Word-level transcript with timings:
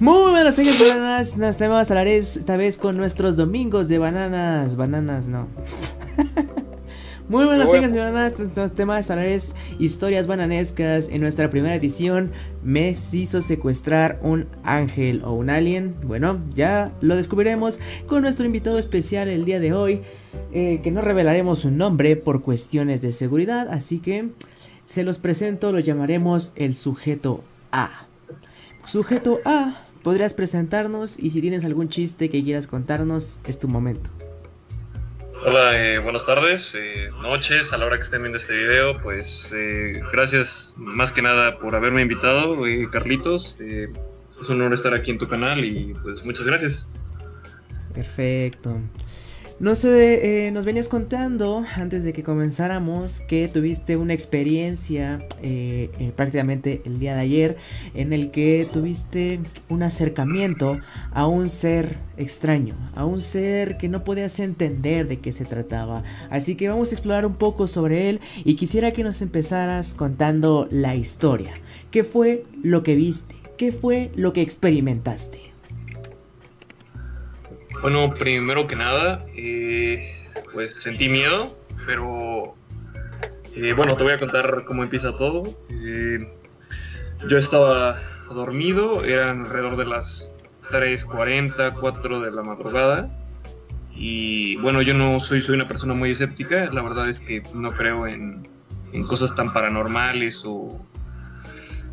Muy 0.00 0.32
buenas 0.32 0.56
tardes, 0.56 0.80
bananas. 0.80 1.36
Nos 1.36 1.56
tenemos 1.56 1.76
a 1.88 1.94
hablar 1.94 2.08
esta 2.08 2.56
vez 2.56 2.78
con 2.78 2.96
nuestros 2.96 3.36
domingos 3.36 3.86
de 3.86 3.98
bananas. 3.98 4.74
Bananas, 4.74 5.28
no. 5.28 5.46
Muy 7.28 7.44
buenas 7.46 7.70
tardes, 7.70 7.94
bananas. 7.94 8.36
Nuestros 8.38 8.74
temas 8.74 9.08
hablarles 9.10 9.54
historias 9.78 10.26
bananescas. 10.26 11.08
En 11.08 11.20
nuestra 11.20 11.48
primera 11.48 11.76
edición, 11.76 12.32
me 12.64 12.92
hizo 13.12 13.40
secuestrar 13.40 14.18
un 14.22 14.48
ángel 14.64 15.22
o 15.24 15.32
un 15.32 15.48
alien. 15.48 15.94
Bueno, 16.02 16.40
ya 16.54 16.90
lo 17.00 17.14
descubriremos 17.14 17.78
con 18.08 18.22
nuestro 18.22 18.46
invitado 18.46 18.80
especial 18.80 19.28
el 19.28 19.44
día 19.44 19.60
de 19.60 19.74
hoy. 19.74 20.02
Eh, 20.52 20.80
que 20.82 20.90
no 20.90 21.02
revelaremos 21.02 21.60
su 21.60 21.70
nombre 21.70 22.16
por 22.16 22.42
cuestiones 22.42 23.00
de 23.00 23.12
seguridad. 23.12 23.68
Así 23.70 24.00
que 24.00 24.30
se 24.86 25.04
los 25.04 25.18
presento, 25.18 25.70
lo 25.70 25.78
llamaremos 25.78 26.52
el 26.56 26.74
sujeto 26.74 27.42
A. 27.70 28.06
Sujeto 28.86 29.40
A, 29.44 29.83
podrías 30.04 30.34
presentarnos 30.34 31.18
y 31.18 31.30
si 31.30 31.40
tienes 31.40 31.64
algún 31.64 31.88
chiste 31.88 32.30
que 32.30 32.44
quieras 32.44 32.68
contarnos, 32.68 33.40
es 33.48 33.58
tu 33.58 33.66
momento. 33.66 34.10
Hola, 35.44 35.82
eh, 35.82 35.98
buenas 35.98 36.24
tardes, 36.24 36.74
eh, 36.74 37.10
noches, 37.20 37.72
a 37.72 37.78
la 37.78 37.86
hora 37.86 37.96
que 37.96 38.02
estén 38.02 38.22
viendo 38.22 38.38
este 38.38 38.54
video, 38.54 39.00
pues 39.00 39.52
eh, 39.56 40.00
gracias 40.12 40.74
más 40.76 41.10
que 41.10 41.22
nada 41.22 41.58
por 41.58 41.74
haberme 41.74 42.02
invitado, 42.02 42.56
Carlitos. 42.92 43.56
es 43.60 44.48
un 44.48 44.56
honor 44.56 44.74
estar 44.74 44.94
aquí 44.94 45.10
en 45.10 45.18
tu 45.18 45.26
canal 45.26 45.64
y 45.64 45.94
pues 46.02 46.24
muchas 46.24 46.46
gracias. 46.46 46.86
Perfecto. 47.92 48.78
No 49.60 49.76
sé, 49.76 50.46
eh, 50.46 50.50
nos 50.50 50.64
venías 50.64 50.88
contando 50.88 51.64
antes 51.76 52.02
de 52.02 52.12
que 52.12 52.24
comenzáramos 52.24 53.20
que 53.20 53.46
tuviste 53.46 53.96
una 53.96 54.12
experiencia 54.12 55.20
eh, 55.42 55.90
eh, 56.00 56.12
prácticamente 56.14 56.82
el 56.84 56.98
día 56.98 57.14
de 57.14 57.20
ayer 57.20 57.56
en 57.94 58.12
el 58.12 58.32
que 58.32 58.68
tuviste 58.72 59.38
un 59.68 59.84
acercamiento 59.84 60.80
a 61.12 61.28
un 61.28 61.50
ser 61.50 61.98
extraño, 62.16 62.74
a 62.96 63.04
un 63.06 63.20
ser 63.20 63.76
que 63.76 63.88
no 63.88 64.02
podías 64.02 64.40
entender 64.40 65.06
de 65.06 65.20
qué 65.20 65.30
se 65.30 65.44
trataba. 65.44 66.02
Así 66.30 66.56
que 66.56 66.68
vamos 66.68 66.90
a 66.90 66.94
explorar 66.96 67.24
un 67.24 67.36
poco 67.36 67.68
sobre 67.68 68.10
él 68.10 68.20
y 68.44 68.56
quisiera 68.56 68.90
que 68.90 69.04
nos 69.04 69.22
empezaras 69.22 69.94
contando 69.94 70.66
la 70.72 70.96
historia. 70.96 71.52
¿Qué 71.92 72.02
fue 72.02 72.42
lo 72.64 72.82
que 72.82 72.96
viste? 72.96 73.36
¿Qué 73.56 73.70
fue 73.70 74.10
lo 74.16 74.32
que 74.32 74.42
experimentaste? 74.42 75.53
Bueno, 77.84 78.14
primero 78.14 78.66
que 78.66 78.76
nada, 78.76 79.26
eh, 79.36 80.16
pues 80.54 80.72
sentí 80.72 81.10
miedo, 81.10 81.54
pero 81.84 82.54
eh, 83.54 83.74
bueno, 83.74 83.94
te 83.94 84.02
voy 84.02 84.12
a 84.14 84.18
contar 84.18 84.64
cómo 84.64 84.82
empieza 84.82 85.14
todo. 85.16 85.42
Eh, 85.70 86.26
yo 87.28 87.36
estaba 87.36 88.00
dormido, 88.30 89.04
eran 89.04 89.40
alrededor 89.40 89.76
de 89.76 89.84
las 89.84 90.32
3.40, 90.70 91.78
4 91.78 92.20
de 92.20 92.30
la 92.30 92.42
madrugada. 92.42 93.10
Y 93.94 94.56
bueno, 94.62 94.80
yo 94.80 94.94
no 94.94 95.20
soy, 95.20 95.42
soy 95.42 95.56
una 95.56 95.68
persona 95.68 95.92
muy 95.92 96.12
escéptica, 96.12 96.70
la 96.72 96.80
verdad 96.80 97.06
es 97.06 97.20
que 97.20 97.42
no 97.54 97.70
creo 97.72 98.06
en, 98.06 98.48
cosas 99.08 99.34
tan 99.34 99.52
paranormales 99.52 100.42
o, 100.46 100.80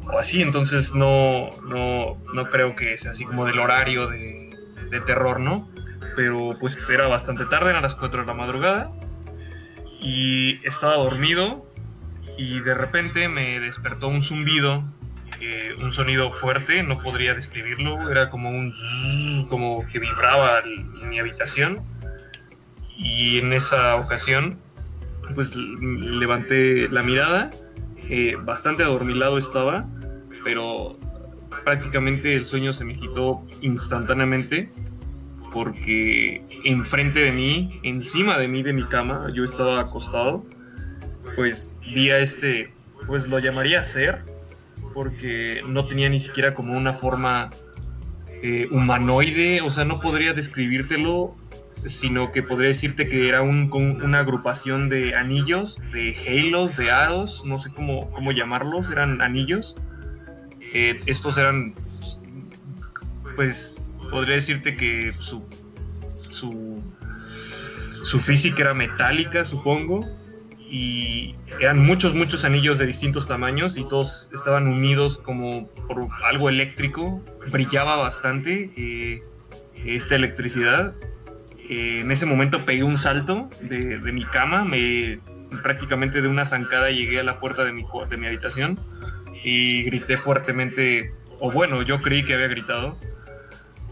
o, 0.09 0.17
así, 0.17 0.41
entonces 0.41 0.95
no, 0.95 1.49
no, 1.67 2.15
no 2.33 2.49
creo 2.49 2.77
que 2.77 2.95
sea 2.95 3.11
así 3.11 3.25
como 3.25 3.45
del 3.45 3.59
horario 3.59 4.07
de, 4.07 4.55
de 4.89 5.01
terror, 5.01 5.41
¿no? 5.41 5.69
Pero 6.15 6.51
pues 6.59 6.89
era 6.89 7.07
bastante 7.07 7.45
tarde, 7.45 7.71
eran 7.71 7.83
las 7.83 7.95
4 7.95 8.21
de 8.21 8.27
la 8.27 8.33
madrugada 8.33 8.91
y 10.01 10.59
estaba 10.65 10.95
dormido 10.95 11.65
y 12.37 12.59
de 12.59 12.73
repente 12.73 13.27
me 13.29 13.59
despertó 13.59 14.07
un 14.07 14.21
zumbido, 14.21 14.83
eh, 15.39 15.75
un 15.79 15.91
sonido 15.91 16.31
fuerte, 16.31 16.83
no 16.83 16.99
podría 16.99 17.33
describirlo, 17.33 18.09
era 18.09 18.29
como 18.29 18.49
un 18.49 18.73
como 19.49 19.85
que 19.87 19.99
vibraba 19.99 20.59
en 20.59 21.09
mi 21.09 21.19
habitación 21.19 21.81
y 22.97 23.39
en 23.39 23.53
esa 23.53 23.95
ocasión 23.95 24.59
pues 25.35 25.55
levanté 25.55 26.89
la 26.89 27.03
mirada, 27.03 27.49
eh, 28.09 28.35
bastante 28.41 28.83
adormilado 28.83 29.37
estaba, 29.37 29.85
pero 30.43 30.99
prácticamente 31.63 32.33
el 32.33 32.45
sueño 32.45 32.73
se 32.73 32.83
me 32.85 32.95
quitó 32.95 33.45
instantáneamente 33.61 34.71
porque 35.51 36.43
enfrente 36.63 37.19
de 37.19 37.31
mí, 37.31 37.79
encima 37.83 38.37
de 38.37 38.47
mí 38.47 38.63
de 38.63 38.73
mi 38.73 38.85
cama, 38.85 39.27
yo 39.33 39.43
estaba 39.43 39.79
acostado, 39.79 40.45
pues 41.35 41.77
vi 41.93 42.09
a 42.09 42.19
este, 42.19 42.73
pues 43.07 43.27
lo 43.27 43.39
llamaría 43.39 43.83
ser, 43.83 44.23
porque 44.93 45.61
no 45.67 45.85
tenía 45.85 46.09
ni 46.09 46.19
siquiera 46.19 46.53
como 46.53 46.77
una 46.77 46.93
forma 46.93 47.49
eh, 48.43 48.67
humanoide, 48.71 49.61
o 49.61 49.69
sea, 49.69 49.85
no 49.85 49.99
podría 49.99 50.33
describírtelo, 50.33 51.35
sino 51.85 52.31
que 52.31 52.43
podría 52.43 52.67
decirte 52.67 53.07
que 53.07 53.27
era 53.27 53.41
un, 53.41 53.69
una 53.73 54.19
agrupación 54.19 54.89
de 54.89 55.15
anillos, 55.15 55.79
de 55.91 56.15
halos, 56.27 56.75
de 56.75 56.91
hados, 56.91 57.43
no 57.45 57.57
sé 57.57 57.71
cómo, 57.71 58.09
cómo 58.11 58.31
llamarlos, 58.31 58.91
eran 58.91 59.21
anillos. 59.21 59.75
Eh, 60.73 60.99
estos 61.07 61.37
eran, 61.37 61.73
pues, 63.35 63.80
podría 64.11 64.35
decirte 64.35 64.75
que 64.75 65.13
su, 65.17 65.41
su, 66.29 68.19
física 68.19 68.61
era 68.61 68.73
metálica, 68.73 69.43
supongo, 69.43 70.05
y 70.69 71.35
eran 71.59 71.79
muchos, 71.79 72.13
muchos 72.13 72.45
anillos 72.45 72.77
de 72.77 72.85
distintos 72.85 73.27
tamaños 73.27 73.77
y 73.77 73.87
todos 73.87 74.29
estaban 74.33 74.67
unidos 74.67 75.17
como 75.17 75.67
por 75.87 76.07
algo 76.23 76.49
eléctrico, 76.49 77.23
brillaba 77.51 77.95
bastante 77.95 78.71
eh, 78.77 79.23
esta 79.85 80.15
electricidad. 80.15 80.93
Eh, 81.69 82.01
en 82.01 82.11
ese 82.11 82.25
momento 82.25 82.65
pegué 82.65 82.83
un 82.83 82.97
salto 82.97 83.49
de, 83.61 83.99
mi 84.11 84.25
cama, 84.25 84.63
me, 84.63 85.19
prácticamente 85.63 86.21
de 86.21 86.27
una 86.27 86.45
zancada 86.45 86.91
llegué 86.91 87.19
a 87.19 87.23
la 87.23 87.39
puerta 87.39 87.63
de 87.63 87.73
mi, 87.73 87.85
de 88.09 88.17
mi 88.17 88.27
habitación 88.27 88.79
y 89.43 89.83
grité 89.83 90.17
fuertemente, 90.17 91.13
o 91.39 91.51
bueno, 91.51 91.81
yo 91.81 92.01
creí 92.01 92.23
que 92.23 92.33
había 92.33 92.47
gritado, 92.47 92.97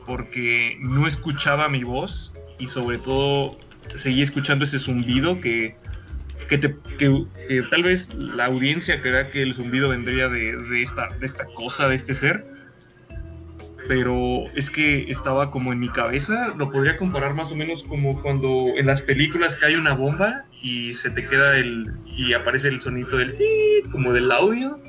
porque 0.10 0.76
no 0.82 1.06
escuchaba 1.06 1.70
mi 1.70 1.84
voz 1.84 2.34
y 2.58 2.66
sobre 2.66 2.98
todo 2.98 3.56
seguía 3.94 4.24
escuchando 4.24 4.66
ese 4.66 4.80
zumbido 4.80 5.40
que, 5.40 5.76
que, 6.50 7.64
tal 7.70 7.84
vez 7.84 8.12
la 8.16 8.46
audiencia 8.46 9.04
crea 9.04 9.30
que 9.30 9.44
el 9.44 9.54
zumbido 9.54 9.90
vendría 9.90 10.28
de, 10.28 10.82
esta, 10.82 11.10
de 11.20 11.26
esta 11.28 11.46
cosa, 11.54 11.88
de 11.90 11.94
este 11.94 12.16
ser. 12.16 12.44
Pero 13.88 14.50
es 14.56 14.72
que 14.72 15.12
estaba 15.12 15.52
como 15.52 15.74
en 15.74 15.80
mi 15.80 15.90
cabeza, 15.90 16.56
lo 16.58 16.72
podría 16.72 16.98
comparar 16.98 17.36
más 17.36 17.52
o 17.52 17.56
menos 17.56 17.84
como 17.84 18.20
cuando 18.24 18.74
en 18.78 18.88
las 18.88 19.04
películas 19.04 19.58
cae 19.58 19.78
una 19.78 19.94
bomba 19.94 20.46
y 20.64 20.96
se 20.96 21.12
te 21.12 21.24
queda 21.28 21.56
el. 21.56 21.86
y 22.18 22.34
aparece 22.34 22.70
el 22.70 22.82
sonido 22.82 23.16
del 23.16 23.36
como 23.92 24.12
del 24.12 24.32
audio, 24.32 24.82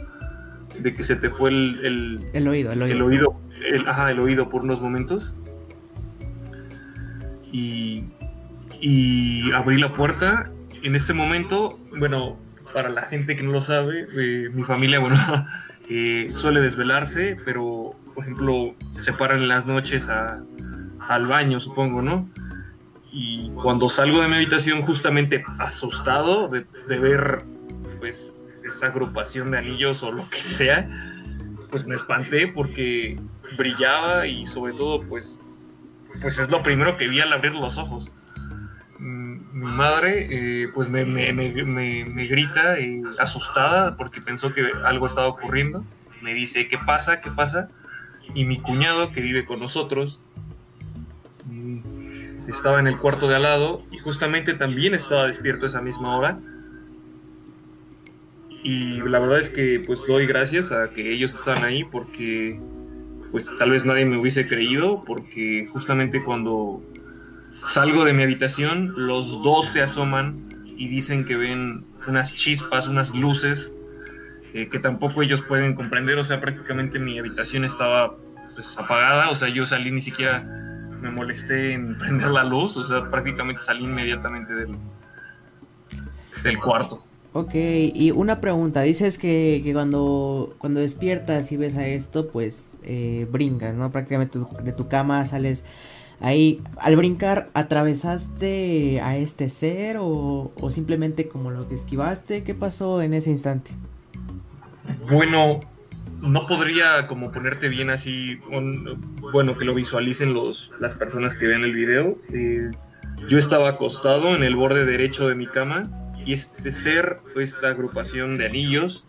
de 0.78 0.94
que 0.94 1.02
se 1.02 1.16
te 1.16 1.28
fue 1.28 1.50
el, 1.50 2.20
el, 2.32 2.48
oído, 2.48 2.72
el 2.72 2.82
oído. 2.82 2.94
El 2.94 3.02
oído 3.02 3.49
el, 3.64 3.88
ajá, 3.88 4.10
el 4.10 4.20
oído 4.20 4.48
por 4.48 4.62
unos 4.62 4.80
momentos. 4.80 5.34
Y, 7.52 8.04
y 8.80 9.50
abrí 9.52 9.78
la 9.78 9.92
puerta. 9.92 10.50
En 10.82 10.94
ese 10.94 11.12
momento, 11.12 11.78
bueno, 11.98 12.38
para 12.72 12.88
la 12.88 13.02
gente 13.02 13.36
que 13.36 13.42
no 13.42 13.52
lo 13.52 13.60
sabe, 13.60 14.06
eh, 14.16 14.48
mi 14.52 14.62
familia, 14.62 14.98
bueno, 14.98 15.16
eh, 15.88 16.28
suele 16.32 16.60
desvelarse, 16.60 17.36
pero, 17.44 17.94
por 18.14 18.24
ejemplo, 18.24 18.74
se 18.98 19.12
paran 19.12 19.42
en 19.42 19.48
las 19.48 19.66
noches 19.66 20.08
al 20.08 21.26
baño, 21.26 21.60
supongo, 21.60 22.02
¿no? 22.02 22.28
Y 23.12 23.50
cuando 23.62 23.88
salgo 23.88 24.20
de 24.20 24.28
mi 24.28 24.36
habitación, 24.36 24.82
justamente 24.82 25.44
asustado 25.58 26.48
de, 26.48 26.64
de 26.88 26.98
ver, 26.98 27.42
pues, 27.98 28.32
esa 28.64 28.86
agrupación 28.86 29.50
de 29.50 29.58
anillos 29.58 30.02
o 30.02 30.12
lo 30.12 30.28
que 30.30 30.38
sea, 30.38 30.88
pues 31.70 31.86
me 31.86 31.94
espanté 31.94 32.48
porque 32.48 33.18
brillaba 33.56 34.26
y 34.26 34.46
sobre 34.46 34.72
todo 34.72 35.02
pues, 35.02 35.40
pues 36.20 36.38
es 36.38 36.50
lo 36.50 36.62
primero 36.62 36.96
que 36.96 37.08
vi 37.08 37.20
al 37.20 37.32
abrir 37.32 37.54
los 37.54 37.78
ojos. 37.78 38.12
Mm, 38.98 39.38
mi 39.52 39.72
madre 39.72 40.26
eh, 40.30 40.68
pues 40.74 40.88
me, 40.88 41.04
grita 42.26 42.78
eh, 42.78 43.02
asustada 43.18 43.96
porque 43.96 44.20
pensó 44.20 44.52
que 44.52 44.70
algo 44.84 45.06
estaba 45.06 45.28
ocurriendo. 45.28 45.84
Me 46.20 46.34
dice, 46.34 46.68
¿qué 46.68 46.78
pasa? 46.78 47.20
¿Qué 47.20 47.30
pasa? 47.30 47.70
Y 48.34 48.44
mi 48.44 48.58
cuñado 48.58 49.10
que 49.10 49.22
vive 49.22 49.44
con 49.46 49.58
nosotros 49.58 50.20
mm, 51.46 52.48
estaba 52.48 52.78
en 52.78 52.86
el 52.86 52.98
cuarto 52.98 53.26
de 53.26 53.36
al 53.36 53.42
lado 53.42 53.82
y 53.90 53.98
justamente 53.98 54.54
también 54.54 54.94
estaba 54.94 55.26
despierto 55.26 55.66
esa 55.66 55.80
misma 55.80 56.16
hora. 56.16 56.38
Y 58.62 59.00
la 59.00 59.18
verdad 59.18 59.38
es 59.38 59.48
que 59.48 59.82
pues 59.86 60.06
doy 60.06 60.26
gracias 60.26 60.70
a 60.70 60.90
que 60.90 61.10
ellos 61.10 61.34
están 61.34 61.64
ahí 61.64 61.84
porque 61.84 62.60
pues 63.30 63.54
tal 63.56 63.70
vez 63.70 63.84
nadie 63.84 64.04
me 64.04 64.18
hubiese 64.18 64.46
creído 64.46 65.04
porque 65.04 65.68
justamente 65.72 66.22
cuando 66.22 66.82
salgo 67.64 68.04
de 68.04 68.12
mi 68.12 68.22
habitación, 68.22 68.92
los 68.96 69.42
dos 69.42 69.66
se 69.66 69.82
asoman 69.82 70.48
y 70.76 70.88
dicen 70.88 71.24
que 71.24 71.36
ven 71.36 71.84
unas 72.06 72.34
chispas, 72.34 72.88
unas 72.88 73.14
luces 73.14 73.74
eh, 74.54 74.68
que 74.68 74.78
tampoco 74.78 75.22
ellos 75.22 75.42
pueden 75.42 75.74
comprender. 75.74 76.18
O 76.18 76.24
sea, 76.24 76.40
prácticamente 76.40 76.98
mi 76.98 77.18
habitación 77.18 77.64
estaba 77.64 78.16
pues, 78.54 78.76
apagada, 78.78 79.30
o 79.30 79.34
sea, 79.34 79.48
yo 79.48 79.66
salí 79.66 79.90
ni 79.90 80.00
siquiera 80.00 80.44
me 81.00 81.10
molesté 81.10 81.72
en 81.72 81.96
prender 81.98 82.30
la 82.30 82.44
luz, 82.44 82.76
o 82.76 82.84
sea, 82.84 83.10
prácticamente 83.10 83.60
salí 83.60 83.84
inmediatamente 83.84 84.54
del, 84.54 84.76
del 86.42 86.58
cuarto. 86.58 87.04
Ok, 87.32 87.54
y 87.54 88.10
una 88.10 88.40
pregunta, 88.40 88.82
dices 88.82 89.16
que, 89.16 89.60
que 89.62 89.72
cuando, 89.72 90.50
cuando 90.58 90.80
despiertas 90.80 91.52
y 91.52 91.56
ves 91.56 91.76
a 91.76 91.86
esto, 91.86 92.28
pues 92.28 92.72
eh, 92.82 93.26
brincas, 93.30 93.76
¿no? 93.76 93.92
Prácticamente 93.92 94.40
de 94.64 94.72
tu 94.72 94.88
cama 94.88 95.24
sales 95.26 95.64
ahí. 96.18 96.60
Al 96.76 96.96
brincar, 96.96 97.48
¿atravesaste 97.54 99.00
a 99.00 99.16
este 99.16 99.48
ser 99.48 99.98
o, 99.98 100.50
o 100.60 100.70
simplemente 100.72 101.28
como 101.28 101.52
lo 101.52 101.68
que 101.68 101.76
esquivaste? 101.76 102.42
¿Qué 102.42 102.54
pasó 102.54 103.00
en 103.00 103.14
ese 103.14 103.30
instante? 103.30 103.70
Bueno, 105.08 105.60
no 106.20 106.46
podría 106.46 107.06
como 107.06 107.30
ponerte 107.30 107.68
bien 107.68 107.90
así, 107.90 108.40
bueno, 109.32 109.56
que 109.56 109.64
lo 109.64 109.74
visualicen 109.74 110.34
los, 110.34 110.72
las 110.80 110.94
personas 110.94 111.36
que 111.36 111.46
vean 111.46 111.62
el 111.62 111.74
video. 111.74 112.18
Eh, 112.32 112.70
yo 113.28 113.38
estaba 113.38 113.68
acostado 113.68 114.34
en 114.34 114.42
el 114.42 114.56
borde 114.56 114.84
derecho 114.84 115.28
de 115.28 115.36
mi 115.36 115.46
cama 115.46 115.84
y 116.24 116.32
este 116.32 116.70
ser, 116.70 117.16
esta 117.36 117.68
agrupación 117.68 118.36
de 118.36 118.46
anillos, 118.46 119.04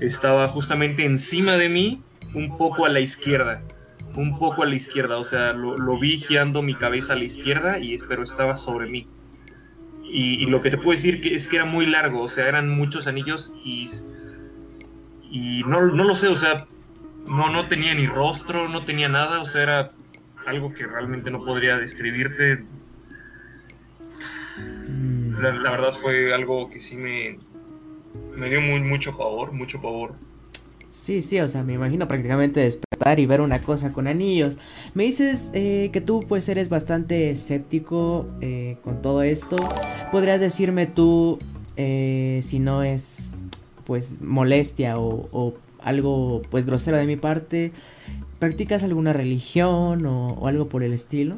estaba 0.00 0.48
justamente 0.48 1.04
encima 1.04 1.56
de 1.56 1.68
mí, 1.68 2.02
un 2.34 2.56
poco 2.56 2.86
a 2.86 2.88
la 2.88 3.00
izquierda, 3.00 3.62
un 4.14 4.38
poco 4.38 4.62
a 4.62 4.66
la 4.66 4.74
izquierda, 4.74 5.18
o 5.18 5.24
sea, 5.24 5.52
lo, 5.52 5.98
vi 5.98 6.18
girando 6.18 6.62
mi 6.62 6.74
cabeza 6.74 7.12
a 7.12 7.16
la 7.16 7.24
izquierda 7.24 7.78
y 7.78 7.96
pero 8.08 8.22
estaba 8.22 8.56
sobre 8.56 8.88
mí. 8.88 9.06
Y, 10.12 10.46
lo 10.46 10.60
que 10.60 10.70
te 10.70 10.76
puedo 10.76 10.90
decir 10.90 11.20
es 11.24 11.46
que 11.46 11.56
era 11.56 11.64
muy 11.64 11.86
largo, 11.86 12.22
o 12.22 12.28
sea, 12.28 12.48
eran 12.48 12.68
muchos 12.68 13.06
anillos 13.06 13.52
y, 13.64 13.88
y 15.30 15.62
no, 15.64 15.86
no 15.86 16.02
lo 16.02 16.16
sé, 16.16 16.26
o 16.26 16.34
sea, 16.34 16.66
no, 17.28 17.48
no 17.50 17.68
tenía 17.68 17.94
ni 17.94 18.08
rostro, 18.08 18.68
no 18.68 18.84
tenía 18.84 19.08
nada, 19.08 19.40
o 19.40 19.44
sea, 19.44 19.62
era 19.62 19.88
algo 20.46 20.72
que 20.74 20.84
realmente 20.84 21.30
no 21.30 21.44
podría 21.44 21.78
describirte 21.78 22.64
la, 25.40 25.70
verdad 25.70 25.92
fue 25.92 26.34
algo 26.34 26.70
que 26.70 26.80
sí 26.80 26.96
me, 26.96 27.38
me 28.36 28.48
dio 28.48 28.60
mucho 28.60 29.16
pavor, 29.16 29.52
mucho 29.52 29.80
pavor. 29.80 30.14
Sí, 30.90 31.22
sí, 31.22 31.38
o 31.40 31.48
sea, 31.48 31.62
me 31.62 31.74
imagino 31.74 32.08
prácticamente 32.08 32.60
despertar 32.60 33.20
y 33.20 33.26
ver 33.26 33.40
una 33.40 33.62
cosa 33.62 33.92
con 33.92 34.08
anillos. 34.08 34.58
Me 34.94 35.04
dices 35.04 35.50
eh, 35.54 35.90
que 35.92 36.00
tú 36.00 36.24
pues 36.28 36.48
eres 36.48 36.68
bastante 36.68 37.30
escéptico 37.30 38.26
eh, 38.40 38.76
con 38.82 39.00
todo 39.00 39.22
esto. 39.22 39.56
¿Podrías 40.10 40.40
decirme 40.40 40.86
tú 40.86 41.38
eh, 41.76 42.40
si 42.42 42.58
no 42.58 42.82
es 42.82 43.32
pues 43.86 44.20
molestia 44.20 44.94
o, 44.98 45.54
algo 45.82 46.42
pues 46.50 46.66
grosero 46.66 46.96
de 46.96 47.06
mi 47.06 47.16
parte? 47.16 47.72
¿Practicas 48.38 48.82
alguna 48.82 49.12
religión 49.12 50.04
o 50.06 50.46
algo 50.46 50.68
por 50.68 50.82
el 50.82 50.92
estilo? 50.92 51.36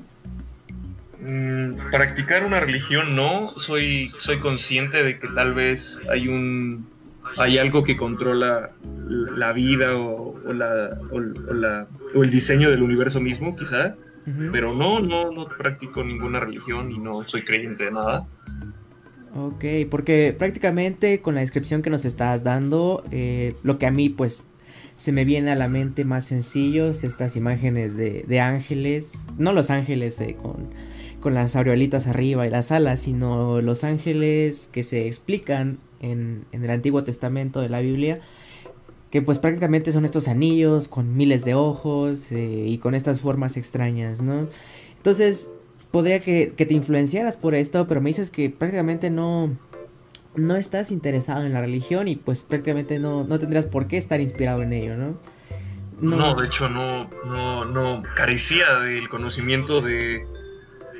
Mm, 1.24 1.90
practicar 1.92 2.44
una 2.44 2.58
religión 2.58 3.14
no, 3.14 3.54
soy, 3.56 4.10
soy 4.18 4.40
consciente 4.40 5.04
de 5.04 5.20
que 5.20 5.28
tal 5.28 5.54
vez 5.54 6.02
hay 6.10 6.26
un 6.26 6.90
hay 7.38 7.58
algo 7.58 7.84
que 7.84 7.96
controla 7.96 8.72
la 9.08 9.52
vida 9.52 9.96
o, 9.96 10.36
la, 10.52 10.98
o, 11.12 12.22
el 12.22 12.30
diseño 12.30 12.70
del 12.70 12.82
universo 12.82 13.20
mismo, 13.20 13.54
quizá, 13.54 13.94
pero 14.50 14.74
no, 14.74 14.98
no, 14.98 15.30
no 15.30 15.46
practico 15.46 16.02
ninguna 16.02 16.40
religión 16.40 16.90
y 16.90 16.98
no 16.98 17.22
soy 17.22 17.42
creyente 17.44 17.84
de 17.84 17.92
nada. 17.92 18.26
Ok, 19.34 19.64
porque 19.90 20.34
prácticamente 20.36 21.20
con 21.20 21.36
la 21.36 21.40
descripción 21.40 21.82
que 21.82 21.90
nos 21.90 22.04
estás 22.04 22.42
dando, 22.42 23.04
eh, 23.12 23.54
lo 23.62 23.78
que 23.78 23.86
a 23.86 23.90
mí 23.90 24.08
pues 24.10 24.44
se 24.96 25.12
me 25.12 25.24
viene 25.24 25.52
a 25.52 25.54
la 25.54 25.68
mente 25.68 26.04
más 26.04 26.26
sencillos, 26.26 27.04
estas 27.04 27.36
imágenes 27.36 27.96
de, 27.96 28.24
de 28.26 28.40
ángeles, 28.40 29.24
no 29.38 29.52
los 29.52 29.70
ángeles 29.70 30.20
eh, 30.20 30.36
con 30.40 30.68
con 31.22 31.32
las 31.32 31.56
aureolitas 31.56 32.06
arriba 32.06 32.46
y 32.46 32.50
las 32.50 32.70
alas, 32.70 33.00
sino 33.00 33.62
los 33.62 33.84
ángeles 33.84 34.68
que 34.70 34.82
se 34.82 35.06
explican 35.06 35.78
en, 36.00 36.44
el 36.52 36.68
Antiguo 36.68 37.04
Testamento 37.04 37.60
de 37.60 37.70
la 37.70 37.80
Biblia, 37.80 38.20
que 39.10 39.22
pues 39.22 39.38
prácticamente 39.38 39.92
son 39.92 40.04
estos 40.04 40.28
anillos 40.28 40.88
con 40.88 41.16
miles 41.16 41.44
de 41.44 41.54
ojos 41.54 42.30
eh, 42.32 42.66
y 42.66 42.76
con 42.78 42.94
estas 42.94 43.20
formas 43.20 43.56
extrañas, 43.56 44.20
¿no? 44.20 44.48
Entonces, 44.98 45.50
podría 45.90 46.20
que, 46.20 46.52
te 46.56 46.74
influenciaras 46.74 47.36
por 47.36 47.54
esto, 47.54 47.86
pero 47.86 48.00
me 48.00 48.10
dices 48.10 48.30
que 48.30 48.50
prácticamente 48.50 49.08
no, 49.08 49.56
no 50.34 50.56
estás 50.56 50.90
interesado 50.90 51.46
en 51.46 51.52
la 51.52 51.60
religión 51.60 52.08
y 52.08 52.16
pues 52.16 52.42
prácticamente 52.42 52.98
no, 52.98 53.24
no 53.24 53.38
tendrás 53.38 53.66
por 53.66 53.86
qué 53.86 53.96
estar 53.96 54.20
inspirado 54.20 54.62
en 54.62 54.72
ello, 54.72 54.96
¿no? 54.96 55.16
No, 56.00 56.16
no 56.16 56.34
de 56.34 56.46
hecho 56.46 56.68
no, 56.68 57.08
no, 57.26 57.64
no 57.64 58.02
carecía 58.16 58.80
del 58.80 59.08
conocimiento 59.08 59.80
de 59.80 60.26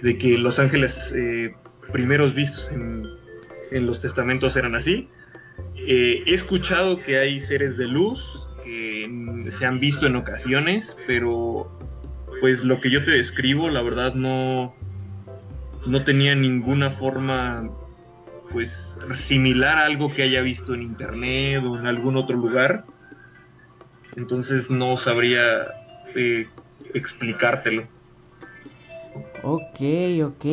de 0.02 0.18
que 0.18 0.36
los 0.36 0.58
ángeles 0.58 1.12
eh, 1.16 1.54
primeros 1.92 2.34
vistos 2.34 2.70
en, 2.72 3.06
los 3.86 4.00
testamentos 4.00 4.56
eran 4.56 4.74
así. 4.74 5.08
Eh, 5.76 6.22
he 6.26 6.34
escuchado 6.34 7.00
que 7.00 7.18
hay 7.18 7.40
seres 7.40 7.78
de 7.78 7.86
luz 7.86 8.46
que 8.62 9.08
se 9.48 9.64
han 9.64 9.80
visto 9.80 10.06
en 10.06 10.16
ocasiones, 10.16 10.96
pero 11.06 11.70
pues 12.40 12.64
lo 12.64 12.80
que 12.80 12.90
yo 12.90 13.02
te 13.02 13.12
describo, 13.12 13.70
la 13.70 13.80
verdad 13.80 14.14
no, 14.14 14.74
no 15.86 16.04
tenía 16.04 16.34
ninguna 16.34 16.90
forma 16.90 17.70
pues 18.50 18.98
similar 19.14 19.78
a 19.78 19.86
algo 19.86 20.12
que 20.12 20.22
haya 20.22 20.42
visto 20.42 20.74
en 20.74 20.82
internet 20.82 21.62
o 21.64 21.78
en 21.78 21.86
algún 21.86 22.16
otro 22.16 22.36
lugar. 22.36 22.84
Entonces 24.16 24.70
no 24.70 24.96
sabría 24.98 25.68
eh, 26.14 26.46
explicártelo. 26.92 27.88
Ok, 29.42 29.80
ok. 30.24 30.46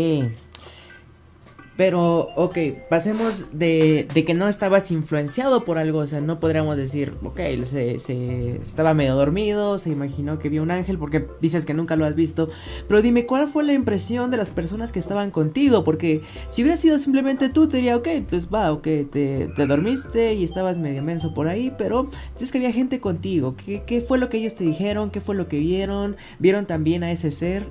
Pero, 1.80 2.28
ok, 2.36 2.58
pasemos 2.90 3.58
de, 3.58 4.06
de, 4.14 4.26
que 4.26 4.34
no 4.34 4.50
estabas 4.50 4.92
influenciado 4.92 5.64
por 5.64 5.78
algo, 5.78 6.00
o 6.00 6.08
sea, 6.08 6.20
no 6.20 6.38
podríamos 6.42 6.76
decir, 6.76 7.14
ok, 7.24 7.40
se, 7.64 8.00
se, 8.00 8.58
estaba 8.58 8.94
medio 8.94 9.16
dormido, 9.16 9.80
se 9.80 9.90
imaginó 9.90 10.40
que 10.40 10.50
vio 10.50 10.62
un 10.62 10.72
ángel, 10.72 10.98
porque 10.98 11.26
dices 11.40 11.64
que 11.64 11.74
nunca 11.74 11.96
lo 11.96 12.04
has 12.04 12.16
visto, 12.16 12.50
pero 12.90 13.02
dime, 13.02 13.26
¿cuál 13.26 13.48
fue 13.48 13.64
la 13.64 13.72
impresión 13.72 14.30
de 14.30 14.36
las 14.36 14.50
personas 14.50 14.92
que 14.92 15.00
estaban 15.00 15.32
contigo? 15.32 15.86
Porque 15.86 16.22
si 16.50 16.64
hubiera 16.64 16.76
sido 16.76 17.00
simplemente 17.00 17.48
tú, 17.48 17.70
te 17.70 17.78
diría, 17.78 17.96
ok, 17.96 18.10
pues 18.30 18.50
va, 18.54 18.74
ok, 18.74 18.84
te, 18.84 19.50
te 19.56 19.66
dormiste 19.66 20.34
y 20.34 20.44
estabas 20.44 20.78
medio 20.80 21.02
menso 21.02 21.34
por 21.34 21.48
ahí, 21.48 21.74
pero 21.78 22.10
es 22.42 22.52
que 22.52 22.58
había 22.58 22.74
gente 22.74 23.00
contigo, 23.00 23.56
¿Qué, 23.56 23.84
¿qué 23.88 24.02
fue 24.02 24.18
lo 24.18 24.28
que 24.28 24.40
ellos 24.40 24.56
te 24.56 24.66
dijeron? 24.66 25.12
¿Qué 25.12 25.22
fue 25.22 25.34
lo 25.34 25.48
que 25.48 25.60
vieron? 25.60 26.18
¿Vieron 26.40 26.66
también 26.66 27.06
a 27.06 27.12
ese 27.14 27.32
ser? 27.32 27.68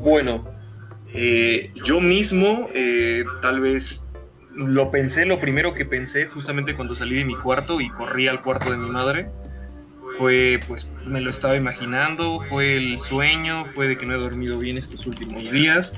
Bueno, 0.00 0.44
eh, 1.12 1.72
yo 1.82 2.00
mismo 2.00 2.68
eh, 2.74 3.24
tal 3.40 3.60
vez 3.60 4.08
lo 4.54 4.90
pensé, 4.90 5.26
lo 5.26 5.40
primero 5.40 5.74
que 5.74 5.84
pensé 5.84 6.26
justamente 6.26 6.74
cuando 6.74 6.94
salí 6.94 7.16
de 7.16 7.24
mi 7.24 7.36
cuarto 7.36 7.80
y 7.80 7.90
corrí 7.90 8.26
al 8.26 8.42
cuarto 8.42 8.70
de 8.70 8.78
mi 8.78 8.90
madre, 8.90 9.28
fue 10.16 10.58
pues 10.66 10.88
me 11.06 11.20
lo 11.20 11.30
estaba 11.30 11.56
imaginando, 11.56 12.40
fue 12.40 12.76
el 12.76 12.98
sueño, 13.00 13.66
fue 13.66 13.88
de 13.88 13.98
que 13.98 14.06
no 14.06 14.14
he 14.14 14.18
dormido 14.18 14.58
bien 14.58 14.76
estos 14.78 15.06
últimos 15.06 15.50
días, 15.50 15.96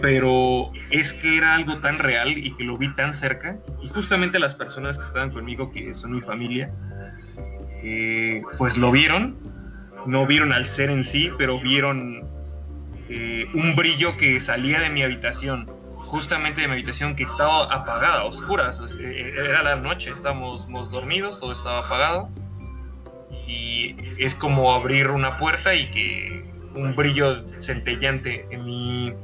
pero 0.00 0.70
es 0.90 1.12
que 1.14 1.36
era 1.36 1.54
algo 1.54 1.78
tan 1.78 1.98
real 1.98 2.36
y 2.36 2.52
que 2.52 2.64
lo 2.64 2.76
vi 2.76 2.94
tan 2.94 3.14
cerca, 3.14 3.58
y 3.82 3.88
justamente 3.88 4.38
las 4.38 4.54
personas 4.54 4.98
que 4.98 5.04
estaban 5.04 5.30
conmigo, 5.30 5.70
que 5.70 5.94
son 5.94 6.12
mi 6.12 6.20
familia, 6.20 6.72
eh, 7.82 8.42
pues 8.58 8.76
lo 8.76 8.90
vieron, 8.90 9.36
no 10.06 10.26
vieron 10.26 10.52
al 10.52 10.66
ser 10.66 10.90
en 10.90 11.04
sí, 11.04 11.30
pero 11.38 11.60
vieron 11.60 12.27
eh, 13.08 13.46
un 13.54 13.74
brillo 13.74 14.16
que 14.16 14.38
salía 14.40 14.80
de 14.80 14.90
mi 14.90 15.02
habitación, 15.02 15.70
justamente 15.96 16.60
de 16.60 16.68
mi 16.68 16.74
habitación 16.74 17.16
que 17.16 17.22
estaba 17.22 17.64
apagada, 17.64 18.24
oscuras, 18.24 18.80
eh, 19.00 19.34
era 19.36 19.62
la 19.62 19.76
noche, 19.76 20.10
estábamos 20.10 20.68
dormidos, 20.90 21.40
todo 21.40 21.52
estaba 21.52 21.86
apagado 21.86 22.28
y 23.46 23.96
es 24.18 24.34
como 24.34 24.72
abrir 24.72 25.08
una 25.08 25.36
puerta 25.36 25.74
y 25.74 25.90
que 25.90 26.44
un 26.74 26.94
brillo 26.94 27.44
centellante 27.58 28.46
en 28.50 28.64
mi 28.64 29.14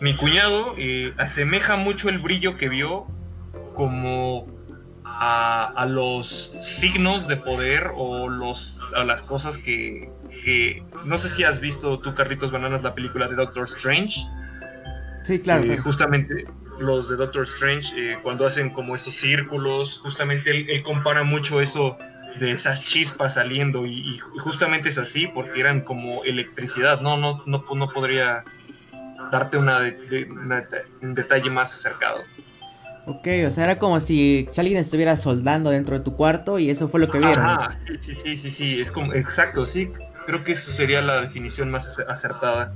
mi 0.00 0.16
cuñado 0.16 0.74
eh, 0.78 1.12
asemeja 1.18 1.76
mucho 1.76 2.08
el 2.08 2.18
brillo 2.18 2.56
que 2.56 2.68
vio 2.68 3.06
como 3.74 4.46
a, 5.04 5.64
a, 5.64 5.86
los 5.86 6.52
signos 6.60 7.26
de 7.26 7.36
poder 7.36 7.90
o 7.96 8.28
los, 8.28 8.80
a 8.94 9.04
las 9.04 9.22
cosas 9.22 9.58
que, 9.58 10.10
no 11.04 11.18
sé 11.18 11.28
si 11.28 11.44
has 11.44 11.60
visto 11.60 11.98
tú, 11.98 12.14
Carlitos 12.14 12.50
Bananas, 12.50 12.82
la 12.82 12.94
película 12.94 13.28
de 13.28 13.36
Doctor 13.36 13.64
Strange. 13.64 14.20
Sí, 15.24 15.38
claro. 15.40 15.70
Eh, 15.70 15.78
justamente 15.78 16.46
los 16.80 17.08
de 17.08 17.16
Doctor 17.16 17.42
Strange, 17.42 17.92
eh, 17.96 18.18
cuando 18.22 18.46
hacen 18.46 18.70
como 18.70 18.94
esos 18.94 19.14
círculos, 19.14 19.98
justamente 19.98 20.50
él, 20.50 20.82
compara 20.82 21.22
mucho 21.22 21.60
eso 21.60 21.96
de 22.38 22.52
esas 22.52 22.80
chispas 22.80 23.34
saliendo 23.34 23.84
y, 23.84 24.18
justamente 24.38 24.90
es 24.90 24.98
así 24.98 25.26
porque 25.26 25.60
eran 25.60 25.80
como 25.80 26.24
electricidad. 26.24 27.00
No, 27.00 27.16
no, 27.16 27.42
no, 27.46 27.64
no 27.74 27.88
podría 27.90 28.44
darte 29.32 29.58
una 29.58 29.80
un 31.02 31.14
detalle 31.14 31.50
más 31.50 31.74
acercado. 31.74 32.22
Ok, 33.06 33.26
o 33.46 33.50
sea, 33.50 33.64
era 33.64 33.78
como 33.78 34.00
si, 34.00 34.46
si 34.50 34.60
alguien 34.60 34.78
estuviera 34.78 35.16
soldando 35.16 35.70
dentro 35.70 35.98
de 35.98 36.04
tu 36.04 36.14
cuarto 36.14 36.58
y 36.58 36.68
eso 36.68 36.88
fue 36.88 37.00
lo 37.00 37.10
que 37.10 37.18
vieron. 37.18 37.38
Ah, 37.38 37.70
sí, 38.00 38.12
sí, 38.14 38.36
sí, 38.36 38.50
sí, 38.50 38.80
es 38.80 38.92
como, 38.92 39.14
exacto, 39.14 39.64
sí, 39.64 39.90
creo 40.28 40.44
que 40.44 40.52
eso 40.52 40.70
sería 40.70 41.00
la 41.00 41.22
definición 41.22 41.70
más 41.70 41.98
acertada. 42.06 42.74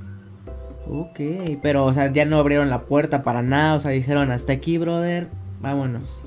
Ok, 0.87 1.21
pero, 1.61 1.85
o 1.85 1.93
sea, 1.93 2.11
ya 2.11 2.25
no 2.25 2.39
abrieron 2.39 2.71
la 2.71 2.81
puerta 2.87 3.23
para 3.23 3.43
nada, 3.43 3.75
o 3.75 3.81
sea, 3.81 3.91
dijeron, 3.91 4.31
hasta 4.31 4.55
aquí, 4.55 4.79
brother, 4.79 5.29
vámonos. 5.61 6.19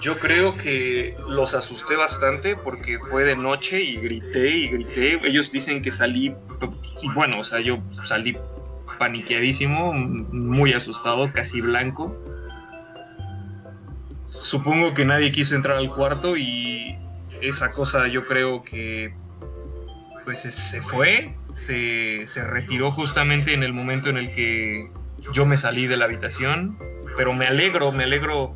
Yo 0.00 0.20
creo 0.20 0.56
que 0.56 1.16
los 1.28 1.56
asusté 1.56 1.96
bastante 1.96 2.54
porque 2.54 3.00
fue 3.00 3.24
de 3.24 3.34
noche 3.34 3.82
y 3.82 3.96
grité 3.96 4.50
y 4.50 4.68
grité. 4.68 5.20
Ellos 5.24 5.50
dicen 5.50 5.82
que 5.82 5.90
salí, 5.90 6.32
bueno, 7.12 7.40
o 7.40 7.44
sea, 7.44 7.58
yo 7.58 7.78
salí 8.04 8.38
paniqueadísimo, 9.00 9.92
muy 9.92 10.74
asustado, 10.74 11.28
casi 11.32 11.60
blanco. 11.60 12.16
Supongo 14.38 14.94
que 14.94 15.04
nadie 15.04 15.32
quiso 15.32 15.56
entrar 15.56 15.76
al 15.76 15.92
cuarto 15.92 16.36
y 16.36 16.96
esa 17.40 17.72
cosa 17.72 18.06
yo 18.06 18.26
creo 18.26 18.62
que 18.62 19.12
pues 20.24 20.40
se 20.40 20.80
fue, 20.80 21.34
se, 21.52 22.26
se 22.26 22.44
retiró 22.44 22.90
justamente 22.90 23.54
en 23.54 23.62
el 23.62 23.72
momento 23.72 24.10
en 24.10 24.16
el 24.16 24.32
que 24.34 24.90
yo 25.32 25.46
me 25.46 25.56
salí 25.56 25.86
de 25.86 25.96
la 25.96 26.06
habitación, 26.06 26.78
pero 27.16 27.32
me 27.32 27.46
alegro, 27.46 27.92
me 27.92 28.04
alegro 28.04 28.54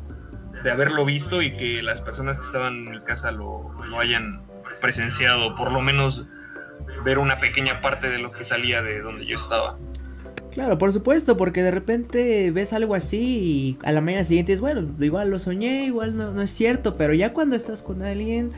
de 0.63 0.71
haberlo 0.71 1.05
visto 1.05 1.41
y 1.41 1.55
que 1.55 1.81
las 1.83 2.01
personas 2.01 2.37
que 2.37 2.45
estaban 2.45 2.87
en 2.87 2.91
mi 2.91 3.01
casa 3.01 3.31
lo, 3.31 3.71
lo 3.85 3.99
hayan 3.99 4.41
presenciado, 4.81 5.55
por 5.55 5.71
lo 5.71 5.81
menos 5.81 6.25
ver 7.03 7.19
una 7.19 7.39
pequeña 7.39 7.81
parte 7.81 8.09
de 8.09 8.19
lo 8.19 8.31
que 8.31 8.43
salía 8.43 8.81
de 8.81 9.01
donde 9.01 9.25
yo 9.25 9.37
estaba. 9.37 9.77
Claro, 10.51 10.79
por 10.79 10.91
supuesto, 10.91 11.37
porque 11.37 11.61
de 11.61 11.69
repente 11.69 12.49
ves 12.49 12.73
algo 12.73 12.95
así 12.95 13.19
y 13.19 13.77
a 13.83 13.91
la 13.91 14.01
mañana 14.01 14.23
siguiente 14.23 14.53
es, 14.53 14.59
bueno, 14.59 14.87
igual 14.99 15.29
lo 15.29 15.37
soñé, 15.37 15.85
igual 15.85 16.17
no, 16.17 16.31
no 16.31 16.41
es 16.41 16.49
cierto, 16.49 16.97
pero 16.97 17.13
ya 17.13 17.31
cuando 17.31 17.55
estás 17.55 17.83
con 17.83 18.01
alguien, 18.01 18.53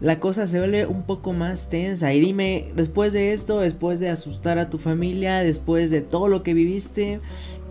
la 0.00 0.20
cosa 0.20 0.46
se 0.46 0.58
vuelve 0.58 0.86
un 0.86 1.04
poco 1.04 1.32
más 1.32 1.70
tensa. 1.70 2.12
Y 2.12 2.20
dime, 2.20 2.70
después 2.74 3.12
de 3.12 3.32
esto, 3.32 3.60
después 3.60 3.98
de 3.98 4.10
asustar 4.10 4.58
a 4.58 4.68
tu 4.68 4.78
familia, 4.78 5.38
después 5.38 5.90
de 5.90 6.02
todo 6.02 6.28
lo 6.28 6.42
que 6.42 6.54
viviste, 6.54 7.20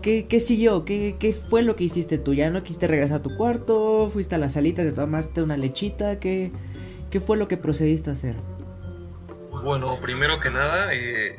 ¿qué, 0.02 0.26
qué 0.26 0.40
siguió? 0.40 0.84
¿Qué, 0.84 1.16
¿Qué, 1.18 1.32
fue 1.32 1.62
lo 1.62 1.76
que 1.76 1.84
hiciste 1.84 2.18
tú? 2.18 2.34
¿Ya 2.34 2.50
no 2.50 2.62
quisiste 2.62 2.88
regresar 2.88 3.18
a 3.20 3.22
tu 3.22 3.36
cuarto? 3.36 4.10
¿Fuiste 4.12 4.34
a 4.34 4.38
la 4.38 4.48
salita, 4.48 4.82
te 4.82 4.92
tomaste 4.92 5.42
una 5.42 5.56
lechita? 5.56 6.18
¿Qué, 6.18 6.50
qué 7.10 7.20
fue 7.20 7.36
lo 7.36 7.46
que 7.46 7.56
procediste 7.56 8.10
a 8.10 8.14
hacer? 8.14 8.34
Bueno, 9.62 9.98
primero 10.00 10.40
que 10.40 10.50
nada, 10.50 10.92
eh, 10.94 11.38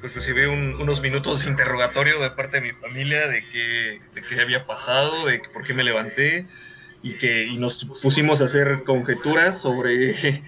pues 0.00 0.14
recibí 0.14 0.44
unos 0.44 1.00
minutos 1.00 1.44
de 1.44 1.50
interrogatorio 1.50 2.20
de 2.20 2.30
parte 2.30 2.60
de 2.60 2.72
mi 2.72 2.72
familia 2.72 3.26
de 3.28 3.42
qué, 3.48 4.00
de 4.14 4.22
qué 4.22 4.40
había 4.40 4.64
pasado, 4.64 5.26
de 5.26 5.40
por 5.52 5.64
qué 5.64 5.72
me 5.72 5.82
levanté 5.82 6.46
y 7.06 7.14
que 7.14 7.44
y 7.44 7.56
nos 7.56 7.84
pusimos 8.02 8.42
a 8.42 8.46
hacer 8.46 8.82
conjeturas 8.84 9.60
sobre 9.60 10.10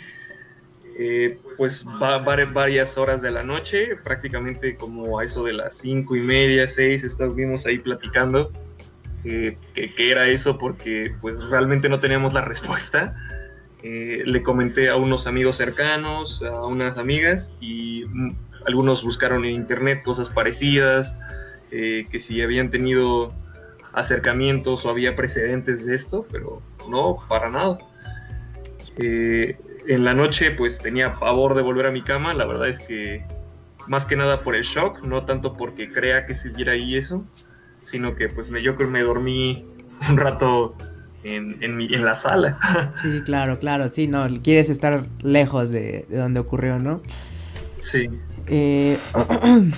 eh, 0.98 1.38
pues 1.56 1.84
varias 2.00 2.98
horas 2.98 3.22
de 3.22 3.30
la 3.30 3.44
noche, 3.44 3.94
prácticamente 4.02 4.76
como 4.76 5.20
a 5.20 5.24
eso 5.24 5.44
de 5.44 5.52
las 5.52 5.78
cinco 5.78 6.16
y 6.16 6.20
media, 6.20 6.66
seis, 6.66 7.04
estuvimos 7.04 7.64
ahí 7.66 7.78
platicando 7.78 8.50
eh, 9.24 9.56
qué 9.72 10.10
era 10.10 10.26
eso 10.26 10.58
porque 10.58 11.14
pues 11.20 11.48
realmente 11.48 11.88
no 11.88 12.00
teníamos 12.00 12.34
la 12.34 12.40
respuesta. 12.40 13.14
Eh, 13.84 14.24
le 14.26 14.42
comenté 14.42 14.88
a 14.88 14.96
unos 14.96 15.28
amigos 15.28 15.56
cercanos, 15.56 16.42
a 16.42 16.66
unas 16.66 16.98
amigas 16.98 17.54
y 17.60 18.02
algunos 18.66 19.04
buscaron 19.04 19.44
en 19.44 19.54
internet 19.54 20.02
cosas 20.02 20.28
parecidas, 20.28 21.16
eh, 21.70 22.08
que 22.10 22.18
si 22.18 22.42
habían 22.42 22.70
tenido 22.70 23.32
acercamientos 23.92 24.84
o 24.84 24.90
había 24.90 25.16
precedentes 25.16 25.86
de 25.86 25.94
esto, 25.94 26.26
pero 26.30 26.62
no, 26.90 27.18
para 27.28 27.50
nada. 27.50 27.78
Eh, 28.98 29.56
en 29.86 30.04
la 30.04 30.14
noche 30.14 30.50
pues 30.50 30.78
tenía 30.78 31.18
pavor 31.18 31.54
de 31.54 31.62
volver 31.62 31.86
a 31.86 31.90
mi 31.90 32.02
cama, 32.02 32.34
la 32.34 32.44
verdad 32.44 32.68
es 32.68 32.78
que 32.78 33.24
más 33.86 34.04
que 34.04 34.16
nada 34.16 34.42
por 34.42 34.54
el 34.54 34.62
shock, 34.62 35.02
no 35.02 35.24
tanto 35.24 35.54
porque 35.54 35.90
crea 35.90 36.26
que 36.26 36.34
siguiera 36.34 36.72
ahí 36.72 36.96
eso, 36.96 37.24
sino 37.80 38.14
que 38.14 38.28
pues 38.28 38.50
me, 38.50 38.62
yo 38.62 38.76
creo 38.76 38.88
que 38.88 38.92
me 38.92 39.02
dormí 39.02 39.64
un 40.10 40.16
rato 40.18 40.76
en, 41.24 41.62
en, 41.62 42.04
la 42.04 42.14
sala. 42.14 42.58
Sí, 43.02 43.22
claro, 43.24 43.58
claro, 43.58 43.88
sí, 43.88 44.06
no, 44.06 44.26
quieres 44.42 44.68
estar 44.70 45.06
lejos 45.22 45.70
de, 45.70 46.06
de 46.08 46.16
donde 46.18 46.40
ocurrió, 46.40 46.78
¿no? 46.78 47.00
Sí. 47.80 48.08
Eh, 48.46 48.98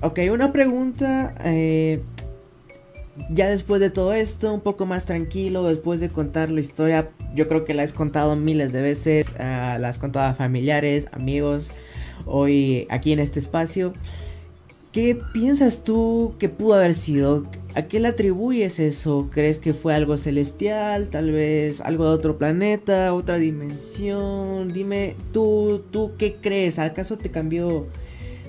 ok, 0.00 0.18
una 0.30 0.52
pregunta. 0.52 1.34
Eh, 1.44 2.02
ya 3.30 3.48
después 3.48 3.80
de 3.80 3.90
todo 3.90 4.12
esto, 4.12 4.52
un 4.52 4.60
poco 4.60 4.86
más 4.86 5.04
tranquilo, 5.04 5.64
después 5.64 6.00
de 6.00 6.08
contar 6.08 6.50
la 6.50 6.60
historia, 6.60 7.10
yo 7.34 7.48
creo 7.48 7.64
que 7.64 7.74
la 7.74 7.82
has 7.82 7.92
contado 7.92 8.36
miles 8.36 8.72
de 8.72 8.82
veces, 8.82 9.30
uh, 9.30 9.78
la 9.78 9.88
has 9.88 9.98
contado 9.98 10.26
a 10.26 10.34
familiares, 10.34 11.08
amigos, 11.12 11.72
hoy 12.26 12.86
aquí 12.90 13.12
en 13.12 13.18
este 13.18 13.38
espacio. 13.38 13.92
¿Qué 14.92 15.20
piensas 15.34 15.84
tú 15.84 16.34
que 16.38 16.48
pudo 16.48 16.74
haber 16.74 16.94
sido? 16.94 17.46
¿A 17.74 17.82
qué 17.82 18.00
le 18.00 18.08
atribuyes 18.08 18.80
eso? 18.80 19.28
¿Crees 19.30 19.58
que 19.58 19.74
fue 19.74 19.94
algo 19.94 20.16
celestial? 20.16 21.08
Tal 21.08 21.30
vez 21.30 21.82
algo 21.82 22.06
de 22.06 22.10
otro 22.10 22.38
planeta, 22.38 23.12
otra 23.12 23.36
dimensión. 23.36 24.72
Dime, 24.72 25.14
tú, 25.32 25.84
tú 25.90 26.12
qué 26.18 26.36
crees? 26.40 26.78
¿Acaso 26.78 27.18
te 27.18 27.30
cambió? 27.30 27.86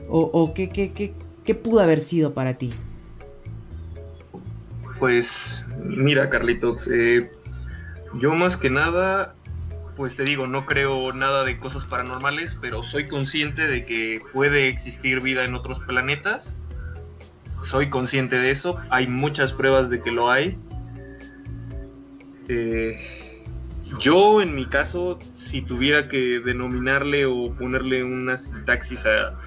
¿O, 0.09 0.53
qué, 0.55 0.69
qué, 0.69 0.91
qué, 0.91 1.13
qué 1.43 1.53
pudo 1.53 1.81
haber 1.81 1.99
sido 1.99 2.33
para 2.33 2.57
ti? 2.57 2.71
Pues 4.99 5.67
mira, 5.79 6.29
Carlitos, 6.29 6.89
eh, 6.91 7.31
yo 8.15 8.33
más 8.35 8.57
que 8.57 8.69
nada 8.69 9.35
pues 9.99 10.15
te 10.15 10.23
digo, 10.23 10.47
no 10.47 10.65
creo 10.65 11.11
nada 11.11 11.43
de 11.43 11.59
cosas 11.59 11.85
paranormales, 11.85 12.57
pero 12.61 12.81
soy 12.81 13.09
consciente 13.09 13.67
de 13.67 13.83
que 13.83 14.21
puede 14.31 14.69
existir 14.69 15.19
vida 15.19 15.43
en 15.43 15.55
otros 15.55 15.81
planetas. 15.81 16.55
Soy 17.61 17.89
consciente 17.89 18.37
de 18.39 18.49
eso. 18.49 18.77
Hay 18.91 19.07
muchas 19.07 19.51
pruebas 19.51 19.89
de 19.89 20.01
que 20.01 20.11
lo 20.11 20.31
hay. 20.31 20.57
Eh, 22.47 22.97
yo, 23.99 24.41
en 24.41 24.55
mi 24.55 24.67
caso, 24.67 25.19
si 25.33 25.61
tuviera 25.61 26.07
que 26.07 26.39
denominarle 26.39 27.25
o 27.25 27.53
ponerle 27.55 28.01
una 28.01 28.37
sintaxis 28.37 29.05
a, 29.05 29.37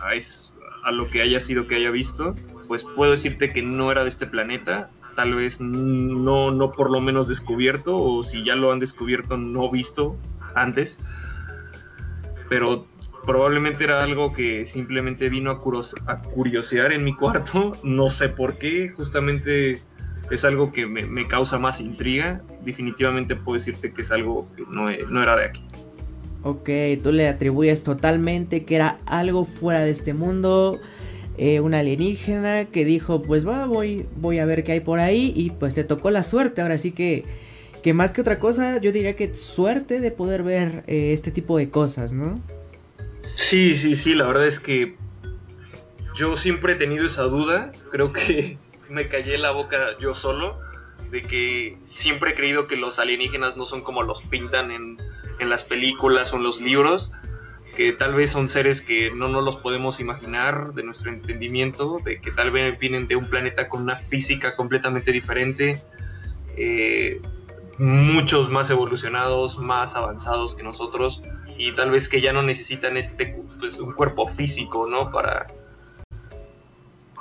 a 0.85 0.91
lo 0.91 1.09
que 1.09 1.23
haya 1.23 1.41
sido 1.41 1.67
que 1.67 1.77
haya 1.77 1.91
visto, 1.91 2.37
pues 2.69 2.85
puedo 2.85 3.13
decirte 3.13 3.55
que 3.55 3.63
no 3.63 3.91
era 3.91 4.03
de 4.03 4.11
este 4.11 4.27
planeta 4.27 4.91
tal 5.15 5.35
vez 5.35 5.61
no, 5.61 6.51
no 6.51 6.73
por 6.73 6.91
lo 6.91 7.01
menos 7.01 7.29
descubierto, 7.29 7.97
o 7.97 8.23
si 8.23 8.45
ya 8.45 8.57
lo 8.57 8.73
han 8.73 8.79
descubierto, 8.79 9.37
no 9.37 9.71
visto 9.71 10.17
antes, 10.55 10.99
pero 12.49 12.87
probablemente 13.25 13.85
era 13.85 14.03
algo 14.03 14.33
que 14.33 14.67
simplemente 14.67 15.29
vino 15.29 15.51
a, 15.51 16.23
curiosear 16.23 16.93
en 16.93 17.05
mi 17.05 17.15
cuarto, 17.15 17.73
no 17.83 18.09
sé 18.09 18.29
por 18.29 18.59
qué, 18.59 18.89
justamente 18.91 19.81
es 20.31 20.45
algo 20.45 20.73
que 20.73 20.87
me, 20.87 21.27
causa 21.27 21.59
más 21.59 21.81
intriga, 21.81 22.43
definitivamente 22.65 23.37
puedo 23.37 23.59
decirte 23.59 23.93
que 23.93 24.03
es 24.03 24.11
algo 24.11 24.49
que 24.57 24.65
no, 24.69 24.89
no 25.09 25.23
era 25.23 25.37
de 25.37 25.45
aquí. 25.47 25.65
Ok, 26.45 26.69
tú 27.03 27.13
le 27.13 27.29
atribuyes 27.29 27.85
totalmente 27.85 28.65
que 28.65 28.75
era 28.75 28.99
algo 29.07 29.45
fuera 29.45 29.81
de 29.81 29.91
este 29.91 30.13
mundo, 30.13 30.81
eh, 31.39 31.61
una 31.61 31.81
alienígena 31.81 32.67
que 32.67 32.85
dijo, 32.85 33.23
pues 33.23 33.47
va, 33.47 33.67
voy, 33.67 34.07
voy 34.17 34.39
a 34.39 34.45
ver 34.45 34.65
qué 34.65 34.73
hay 34.73 34.81
por 34.81 35.01
ahí 35.01 35.33
y 35.35 35.51
pues 35.51 35.75
te 35.75 35.85
tocó 35.85 36.11
la 36.11 36.23
suerte, 36.23 36.63
ahora 36.63 36.79
sí 36.79 36.93
que 36.93 37.25
que 37.83 37.95
más 37.95 38.13
que 38.13 38.21
otra 38.21 38.39
cosa, 38.39 38.81
yo 38.81 38.93
diría 38.93 39.17
que 39.17 39.35
suerte 39.35 40.01
de 40.01 40.13
poder 40.13 40.43
ver 40.45 40.85
eh, 40.87 41.13
este 41.13 41.31
tipo 41.33 41.59
de 41.59 41.69
cosas, 41.69 42.13
¿no? 42.13 42.41
Sí, 43.35 43.75
sí, 43.75 43.97
sí, 43.97 44.15
la 44.15 44.27
verdad 44.27 44.47
es 44.47 44.61
que 44.61 44.97
yo 46.15 46.37
siempre 46.37 46.75
he 46.75 46.77
tenido 46.77 47.05
esa 47.05 47.25
duda, 47.25 47.73
creo 47.91 48.13
que 48.13 48.57
me 48.89 49.09
callé 49.09 49.37
la 49.37 49.51
boca 49.51 49.99
yo 49.99 50.15
solo, 50.15 50.59
de 51.11 51.23
que 51.23 51.77
siempre 51.93 52.31
he 52.31 52.35
creído 52.35 52.67
que 52.69 52.77
los 52.77 52.99
alienígenas 52.99 53.57
no 53.57 53.67
son 53.67 53.83
como 53.83 54.03
los 54.03 54.23
pintan 54.23 54.71
en, 54.71 54.99
en 55.41 55.51
las 55.51 55.65
películas 55.65 56.33
o 56.33 56.37
en 56.37 56.45
los 56.45 56.61
libros, 56.61 57.11
que 57.75 57.93
tal 57.93 58.15
vez 58.15 58.31
son 58.31 58.49
seres 58.49 58.81
que 58.81 59.11
no 59.11 59.29
nos 59.29 59.45
los 59.45 59.57
podemos 59.57 60.01
imaginar 60.01 60.75
de 60.75 60.83
nuestro 60.83 61.11
entendimiento, 61.11 61.99
de 62.05 62.21
que 62.21 62.31
tal 62.31 62.51
vez 62.51 62.79
vienen 62.79 63.07
de 63.07 63.17
un 63.17 63.29
planeta 63.29 63.69
con 63.69 63.83
una 63.83 63.97
física 63.97 64.57
completamente 64.57 65.13
diferente. 65.13 65.83
Eh, 66.57 67.21
muchos 67.79 68.51
más 68.51 68.71
evolucionados, 68.71 69.59
más 69.59 69.97
avanzados 69.97 70.55
que 70.55 70.63
nosotros 70.63 71.23
y 71.57 71.73
tal 71.73 71.91
vez 71.91 72.09
que 72.09 72.21
ya 72.21 72.33
no 72.33 72.43
necesitan 72.43 72.97
este 72.97 73.37
pues, 73.59 73.79
un 73.79 73.93
cuerpo 73.93 74.29
físico, 74.29 74.87
¿no? 74.87 75.11
Para 75.11 75.47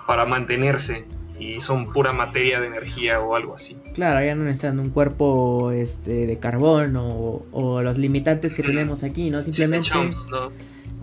para 0.05 0.25
mantenerse 0.25 1.05
y 1.41 1.59
son 1.59 1.91
pura 1.91 2.13
materia 2.13 2.59
de 2.59 2.67
energía 2.67 3.19
o 3.19 3.35
algo 3.35 3.55
así. 3.55 3.75
Claro, 3.93 4.23
ya 4.23 4.35
no 4.35 4.43
necesitan 4.43 4.79
un 4.79 4.91
cuerpo 4.91 5.71
este 5.71 6.27
de 6.27 6.37
carbón 6.37 6.95
o, 6.97 7.81
los 7.81 7.97
limitantes 7.97 8.53
que 8.53 8.61
tenemos 8.61 9.03
aquí, 9.03 9.31
¿no? 9.31 9.41
Simplemente 9.41 9.89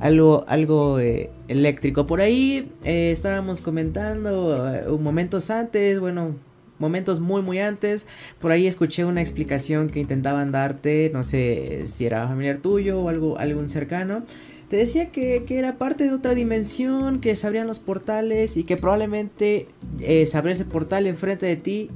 algo 0.00 0.44
algo 0.46 1.00
eh, 1.00 1.30
eléctrico. 1.48 2.06
Por 2.06 2.20
ahí 2.20 2.70
eh, 2.84 3.10
estábamos 3.10 3.60
comentando 3.60 4.72
eh, 4.72 4.84
momentos 4.98 5.50
antes, 5.50 5.98
bueno, 5.98 6.36
momentos 6.78 7.18
muy 7.18 7.42
muy 7.42 7.58
antes. 7.58 8.06
Por 8.40 8.52
ahí 8.52 8.68
escuché 8.68 9.04
una 9.04 9.20
explicación 9.20 9.88
que 9.88 9.98
intentaban 9.98 10.52
darte, 10.52 11.10
no 11.12 11.24
sé 11.24 11.88
si 11.88 12.06
era 12.06 12.28
familiar 12.28 12.58
tuyo 12.58 13.00
o 13.00 13.08
algo, 13.08 13.38
algún 13.38 13.70
cercano. 13.70 14.22
Te 14.68 14.76
decía 14.76 15.10
que, 15.10 15.44
era 15.48 15.78
parte 15.78 16.04
de 16.04 16.12
otra 16.12 16.34
dimensión, 16.34 17.20
que 17.20 17.34
se 17.36 17.46
abrían 17.46 17.66
los 17.66 17.78
portales 17.78 18.58
y 18.58 18.64
que 18.64 18.76
probablemente 18.76 19.68
eh, 20.00 20.26
se 20.26 20.36
abrió 20.36 20.52
ese 20.52 20.66
portal 20.66 21.06
enfrente 21.06 21.46
de 21.46 21.56
ti. 21.56 21.90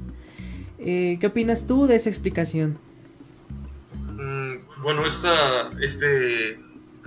Eh, 0.79 1.17
¿Qué 1.19 1.27
opinas 1.27 1.67
tú 1.67 1.85
de 1.85 1.95
esa 1.95 2.09
explicación? 2.09 2.79
Mm, 4.13 4.81
bueno, 4.81 5.05
esta, 5.05 5.69
este, 5.81 6.59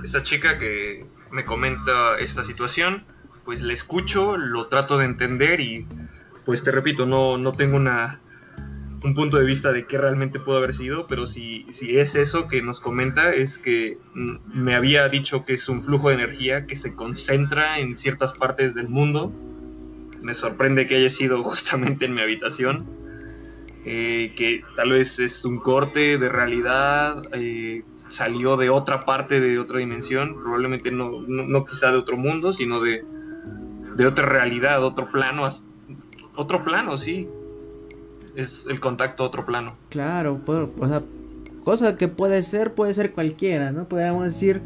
esta 0.05 0.23
chica 0.23 0.57
que 0.57 1.05
me 1.33 1.45
comenta 1.45 2.17
esta 2.21 2.45
situación, 2.45 3.05
pues 3.45 3.61
le 3.61 3.75
escucho, 3.75 4.37
lo 4.37 4.69
trato 4.69 4.99
de 4.99 5.05
entender 5.05 5.61
y 5.61 5.85
pues 6.45 6.63
te 6.63 6.71
repito, 6.71 7.07
no, 7.07 7.39
no 7.39 7.51
tengo 7.51 7.77
una, 7.77 8.21
un 9.05 9.15
punto 9.15 9.39
de 9.39 9.45
vista 9.45 9.73
de 9.73 9.87
qué 9.87 9.99
realmente 9.99 10.41
pudo 10.41 10.59
haber 10.59 10.75
sido, 10.75 11.07
pero 11.07 11.27
si, 11.27 11.67
si 11.71 11.99
es 11.99 12.15
eso 12.15 12.49
que 12.49 12.63
nos 12.63 12.81
comenta, 12.81 13.33
es 13.33 13.59
que 13.59 13.99
me 14.15 14.75
había 14.75 15.09
dicho 15.09 15.45
que 15.45 15.55
es 15.55 15.69
un 15.69 15.83
flujo 15.83 16.09
de 16.09 16.15
energía 16.15 16.67
que 16.67 16.77
se 16.77 16.95
concentra 16.95 17.79
en 17.79 17.97
ciertas 17.97 18.33
partes 18.33 18.75
del 18.75 18.89
mundo. 18.89 19.33
Me 20.23 20.35
sorprende 20.35 20.87
que 20.87 20.97
haya 20.97 21.11
sido 21.11 21.43
justamente 21.45 22.07
en 22.07 22.15
mi 22.15 22.21
habitación, 22.21 22.87
eh, 23.85 24.33
que 24.37 24.63
tal 24.75 24.91
vez 24.91 25.19
es 25.21 25.45
un 25.45 25.59
corte 25.59 26.19
de 26.19 26.29
realidad, 26.29 27.23
eh, 27.33 27.83
salió 28.09 28.57
de 28.57 28.71
otra 28.71 29.01
parte, 29.01 29.41
de 29.41 29.59
otra 29.59 29.79
dimensión, 29.79 30.35
probablemente 30.35 30.91
no, 30.91 31.23
no, 31.27 31.65
quizá 31.65 31.93
de 31.93 31.99
otro 31.99 32.17
mundo, 32.17 32.53
sino 32.53 32.81
de, 32.81 33.05
de 33.97 34.07
otra 34.07 34.27
realidad, 34.27 34.83
otro 34.85 35.11
plano 35.11 35.49
otro 36.37 36.63
plano, 36.63 36.97
sí. 36.97 37.29
Es 38.37 38.65
el 38.69 38.79
contacto 38.79 39.25
a 39.25 39.27
otro 39.27 39.45
plano. 39.45 39.75
Claro, 39.89 40.41
o 40.47 40.87
sea, 40.87 41.03
cosa 41.65 41.97
que 41.97 42.07
puede 42.07 42.43
ser, 42.45 42.75
puede 42.75 42.95
ser 42.95 43.13
cualquiera, 43.13 43.73
¿no? 43.73 43.89
Podríamos 43.89 44.25
decir 44.25 44.63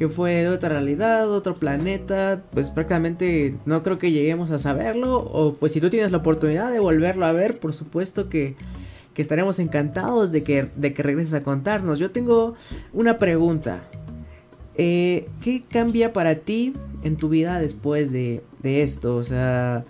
que 0.00 0.08
fue 0.08 0.32
de 0.36 0.48
otra 0.48 0.70
realidad, 0.70 1.30
otro 1.30 1.56
planeta, 1.56 2.42
pues 2.52 2.70
prácticamente 2.70 3.54
no 3.66 3.82
creo 3.82 3.98
que 3.98 4.10
lleguemos 4.10 4.50
a 4.50 4.58
saberlo, 4.58 5.18
o 5.18 5.56
pues 5.56 5.72
si 5.72 5.80
tú 5.82 5.90
tienes 5.90 6.10
la 6.10 6.16
oportunidad 6.16 6.72
de 6.72 6.78
volverlo 6.78 7.26
a 7.26 7.32
ver, 7.32 7.60
por 7.60 7.74
supuesto 7.74 8.30
que, 8.30 8.56
que 9.12 9.20
estaremos 9.20 9.58
encantados 9.58 10.32
de 10.32 10.42
que, 10.42 10.70
de 10.74 10.94
que 10.94 11.02
regreses 11.02 11.34
a 11.34 11.42
contarnos. 11.42 11.98
Yo 11.98 12.10
tengo 12.12 12.54
una 12.94 13.18
pregunta. 13.18 13.82
Eh, 14.74 15.28
¿Qué 15.42 15.62
cambia 15.62 16.14
para 16.14 16.36
ti 16.36 16.72
en 17.02 17.16
tu 17.16 17.28
vida 17.28 17.60
después 17.60 18.10
de, 18.10 18.42
de 18.62 18.82
esto? 18.82 19.16
O 19.16 19.22
sea, 19.22 19.84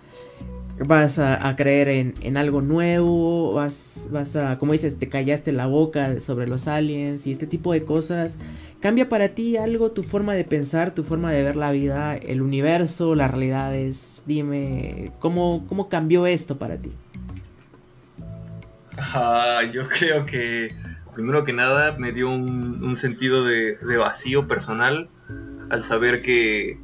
vas 0.87 1.19
a, 1.19 1.55
creer 1.57 1.89
en, 1.89 2.37
algo 2.37 2.63
nuevo, 2.63 3.53
vas, 3.53 4.09
vas 4.11 4.35
a, 4.37 4.59
como 4.59 4.73
dices, 4.73 4.99
te 4.99 5.09
callaste 5.09 5.53
la 5.53 5.67
boca 5.67 6.21
sobre 6.21 6.49
los 6.49 6.69
aliens 6.69 7.27
y 7.27 7.33
este 7.33 7.47
tipo 7.47 7.73
de 7.73 7.85
cosas. 7.85 8.39
¿Cambia 8.81 9.09
para 9.09 9.29
ti 9.29 9.59
algo 9.59 9.93
tu 9.93 10.03
forma 10.03 10.35
de 10.35 10.45
pensar, 10.45 10.95
tu 10.95 11.05
forma 11.05 11.33
de 11.33 11.43
ver 11.43 11.57
la 11.57 11.71
vida, 11.71 12.17
el 12.17 12.41
universo, 12.41 13.15
las 13.15 13.31
realidades? 13.31 14.25
Dime, 14.27 15.13
¿cómo, 15.19 15.67
cómo 15.69 15.91
cambió 15.91 16.27
esto 16.27 16.57
para 16.57 16.79
ti? 16.79 16.91
Ah, 18.97 19.61
yo 19.71 19.87
creo 19.89 20.25
que, 20.25 20.75
primero 21.15 21.45
que 21.45 21.53
nada, 21.53 21.93
me 21.93 22.13
dio 22.13 22.31
un, 22.31 22.97
sentido 22.97 23.45
de, 23.45 23.77
de 23.77 23.97
vacío 23.99 24.49
personal 24.49 25.09
al 25.69 25.85
saber 25.85 26.23
que 26.23 26.79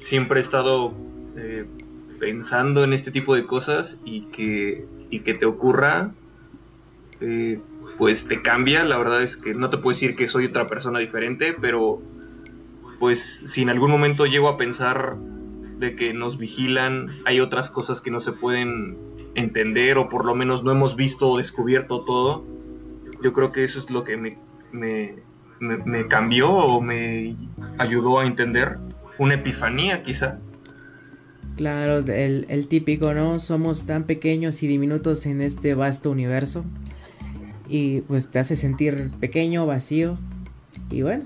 siempre 0.00 0.38
he 0.38 0.42
estado 0.42 0.94
eh, 1.36 1.66
pensando 2.18 2.84
en 2.84 2.92
este 2.92 3.10
tipo 3.10 3.34
de 3.34 3.46
cosas 3.46 3.98
y 4.04 4.22
que, 4.26 4.86
y 5.10 5.20
que 5.20 5.34
te 5.34 5.46
ocurra, 5.46 6.12
eh, 7.20 7.60
pues 7.98 8.26
te 8.26 8.42
cambia. 8.42 8.84
La 8.84 8.98
verdad 8.98 9.22
es 9.22 9.36
que 9.36 9.54
no 9.54 9.70
te 9.70 9.78
puedo 9.78 9.94
decir 9.94 10.16
que 10.16 10.26
soy 10.26 10.46
otra 10.46 10.66
persona 10.66 10.98
diferente, 10.98 11.54
pero 11.60 12.00
pues 12.98 13.42
si 13.46 13.62
en 13.62 13.70
algún 13.70 13.90
momento 13.90 14.26
llego 14.26 14.48
a 14.48 14.56
pensar 14.56 15.16
de 15.78 15.94
que 15.94 16.14
nos 16.14 16.38
vigilan, 16.38 17.20
hay 17.24 17.40
otras 17.40 17.70
cosas 17.70 18.00
que 18.00 18.10
no 18.10 18.20
se 18.20 18.32
pueden 18.32 18.96
entender 19.34 19.98
o 19.98 20.08
por 20.08 20.24
lo 20.24 20.34
menos 20.34 20.64
no 20.64 20.72
hemos 20.72 20.96
visto 20.96 21.28
o 21.28 21.36
descubierto 21.36 22.02
todo, 22.02 22.44
yo 23.22 23.32
creo 23.32 23.52
que 23.52 23.64
eso 23.64 23.78
es 23.78 23.90
lo 23.90 24.04
que 24.04 24.16
me, 24.16 24.38
me, 24.72 25.16
me 25.60 26.06
cambió 26.08 26.50
o 26.50 26.80
me 26.80 27.36
ayudó 27.78 28.20
a 28.20 28.26
entender. 28.26 28.78
Una 29.18 29.34
epifanía 29.34 30.02
quizá. 30.02 30.38
Claro, 31.56 32.00
el, 32.12 32.66
típico, 32.68 33.14
¿no? 33.14 33.40
Somos 33.40 33.86
tan 33.86 34.04
pequeños 34.04 34.62
y 34.62 34.66
diminutos 34.66 35.24
en 35.24 35.40
este 35.40 35.74
vasto 35.74 36.10
universo. 36.10 36.64
Y 37.66 38.02
pues 38.02 38.30
te 38.30 38.38
hace 38.38 38.56
sentir 38.56 39.10
pequeño, 39.20 39.64
vacío. 39.64 40.18
Y 40.90 41.00
bueno, 41.00 41.24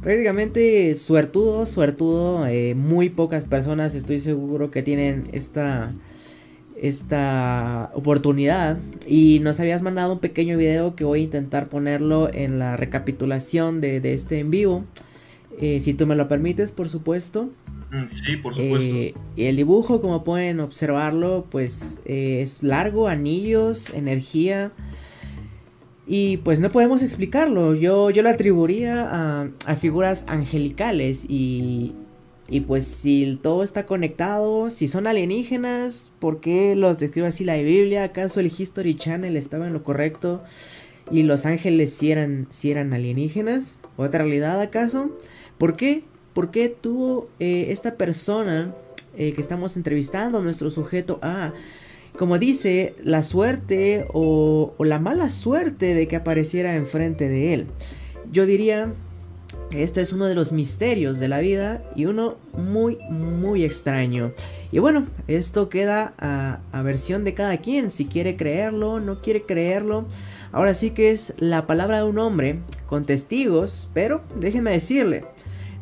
prácticamente 0.00 0.94
suertudo, 0.94 1.66
suertudo. 1.66 2.46
Eh, 2.46 2.74
muy 2.74 3.10
pocas 3.10 3.44
personas 3.44 3.94
estoy 3.94 4.20
seguro 4.20 4.70
que 4.70 4.82
tienen 4.82 5.24
esta, 5.32 5.92
esta 6.80 7.90
oportunidad. 7.92 8.78
Y 9.06 9.40
nos 9.40 9.60
habías 9.60 9.82
mandado 9.82 10.14
un 10.14 10.20
pequeño 10.20 10.56
video 10.56 10.96
que 10.96 11.04
voy 11.04 11.20
a 11.20 11.24
intentar 11.24 11.68
ponerlo 11.68 12.32
en 12.32 12.58
la 12.58 12.78
recapitulación 12.78 13.82
de, 13.82 14.00
este 14.14 14.38
en 14.38 14.50
vivo. 14.50 14.84
Eh, 15.60 15.80
si 15.80 15.92
tú 15.92 16.06
me 16.06 16.16
lo 16.16 16.26
permites, 16.26 16.72
por 16.72 16.88
supuesto. 16.88 17.50
Mm, 17.90 18.12
sí, 18.12 18.36
por 18.36 18.54
supuesto. 18.54 18.96
Eh, 18.96 19.14
el 19.36 19.56
dibujo, 19.56 20.00
como 20.00 20.24
pueden 20.24 20.60
observarlo, 20.60 21.46
pues 21.50 22.00
eh, 22.04 22.40
es 22.42 22.62
largo, 22.62 23.08
anillos, 23.08 23.90
energía. 23.90 24.72
Y 26.06 26.38
pues 26.38 26.60
no 26.60 26.70
podemos 26.70 27.02
explicarlo. 27.02 27.74
Yo, 27.74 28.10
yo 28.10 28.22
lo 28.22 28.28
atribuiría 28.28 29.48
a, 29.66 29.76
figuras 29.76 30.24
angelicales. 30.28 31.26
Y, 31.28 31.94
y 32.48 32.60
pues 32.60 32.86
si 32.86 33.38
todo 33.42 33.62
está 33.64 33.86
conectado, 33.86 34.70
si 34.70 34.88
son 34.88 35.06
alienígenas, 35.06 36.12
¿por 36.20 36.40
qué 36.40 36.76
los 36.76 36.98
describe 36.98 37.28
así 37.28 37.44
la 37.44 37.56
Biblia? 37.56 38.04
¿Acaso 38.04 38.40
el 38.40 38.52
History 38.56 38.94
Channel 38.94 39.36
estaba 39.36 39.66
en 39.66 39.72
lo 39.72 39.82
correcto? 39.82 40.42
¿Y 41.10 41.22
los 41.22 41.46
ángeles 41.46 41.92
si 41.92 42.12
eran, 42.12 42.46
si 42.50 42.70
eran 42.70 42.92
alienígenas? 42.92 43.78
¿Otra 43.96 44.22
realidad 44.22 44.60
acaso? 44.60 45.10
¿Por 45.58 45.76
qué? 45.76 46.04
¿Por 46.36 46.50
qué 46.50 46.68
tuvo 46.68 47.30
eh, 47.40 47.68
esta 47.70 47.94
persona 47.94 48.74
eh, 49.16 49.32
que 49.32 49.40
estamos 49.40 49.74
entrevistando, 49.78 50.42
nuestro 50.42 50.70
sujeto 50.70 51.18
A, 51.22 51.54
como 52.18 52.38
dice, 52.38 52.94
la 53.02 53.22
suerte 53.22 54.04
o, 54.12 54.74
la 54.80 54.98
mala 54.98 55.30
suerte 55.30 55.94
de 55.94 56.06
que 56.06 56.16
apareciera 56.16 56.76
enfrente 56.76 57.30
de 57.30 57.54
él? 57.54 57.66
Yo 58.30 58.44
diría 58.44 58.92
este 59.70 60.02
es 60.02 60.12
uno 60.12 60.26
de 60.26 60.34
los 60.34 60.52
misterios 60.52 61.18
de 61.18 61.28
la 61.28 61.40
vida 61.40 61.82
y 61.94 62.04
uno 62.04 62.36
muy, 62.52 62.98
muy 63.08 63.64
extraño. 63.64 64.32
Y 64.72 64.78
bueno, 64.78 65.06
esto 65.28 65.70
queda 65.70 66.12
a, 66.18 66.82
versión 66.82 67.24
de 67.24 67.32
cada 67.32 67.56
quien, 67.56 67.88
si 67.88 68.04
quiere 68.04 68.36
creerlo, 68.36 69.00
no 69.00 69.22
quiere 69.22 69.44
creerlo. 69.44 70.04
Ahora 70.52 70.74
sí 70.74 70.90
que 70.90 71.12
es 71.12 71.32
la 71.38 71.66
palabra 71.66 71.98
de 71.98 72.04
un 72.04 72.18
hombre 72.18 72.58
con 72.86 73.06
testigos, 73.06 73.88
pero 73.94 74.20
déjenme 74.38 74.72
decirle, 74.72 75.24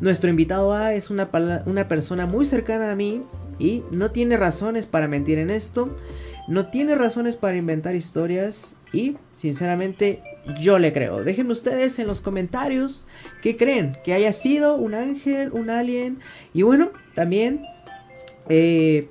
nuestro 0.04 0.28
invitado 0.28 0.74
A 0.74 0.92
es 0.92 1.08
una, 1.08 1.30
una 1.64 1.88
persona 1.88 2.26
muy 2.26 2.44
cercana 2.44 2.92
a 2.92 2.94
mí 2.94 3.22
y 3.58 3.82
no 3.90 4.10
tiene 4.10 4.36
razones 4.36 4.84
para 4.84 5.08
mentir 5.08 5.38
en 5.38 5.48
esto, 5.48 5.96
no 6.46 6.66
tiene 6.66 6.94
razones 6.94 7.36
para 7.36 7.56
inventar 7.56 7.94
historias 7.94 8.76
y 8.92 9.16
sinceramente 9.38 10.22
yo 10.60 10.78
le 10.78 10.92
creo. 10.92 11.24
Déjenme 11.24 11.52
ustedes 11.52 11.98
en 11.98 12.06
los 12.06 12.20
comentarios 12.20 13.06
qué 13.40 13.56
creen, 13.56 13.96
que 14.04 14.12
haya 14.12 14.34
sido 14.34 14.76
un 14.76 14.92
ángel, 14.92 15.50
un 15.52 15.70
alien 15.70 16.18
y 16.52 16.62
bueno, 16.62 16.90
también... 17.14 17.62
Eh, 18.50 19.08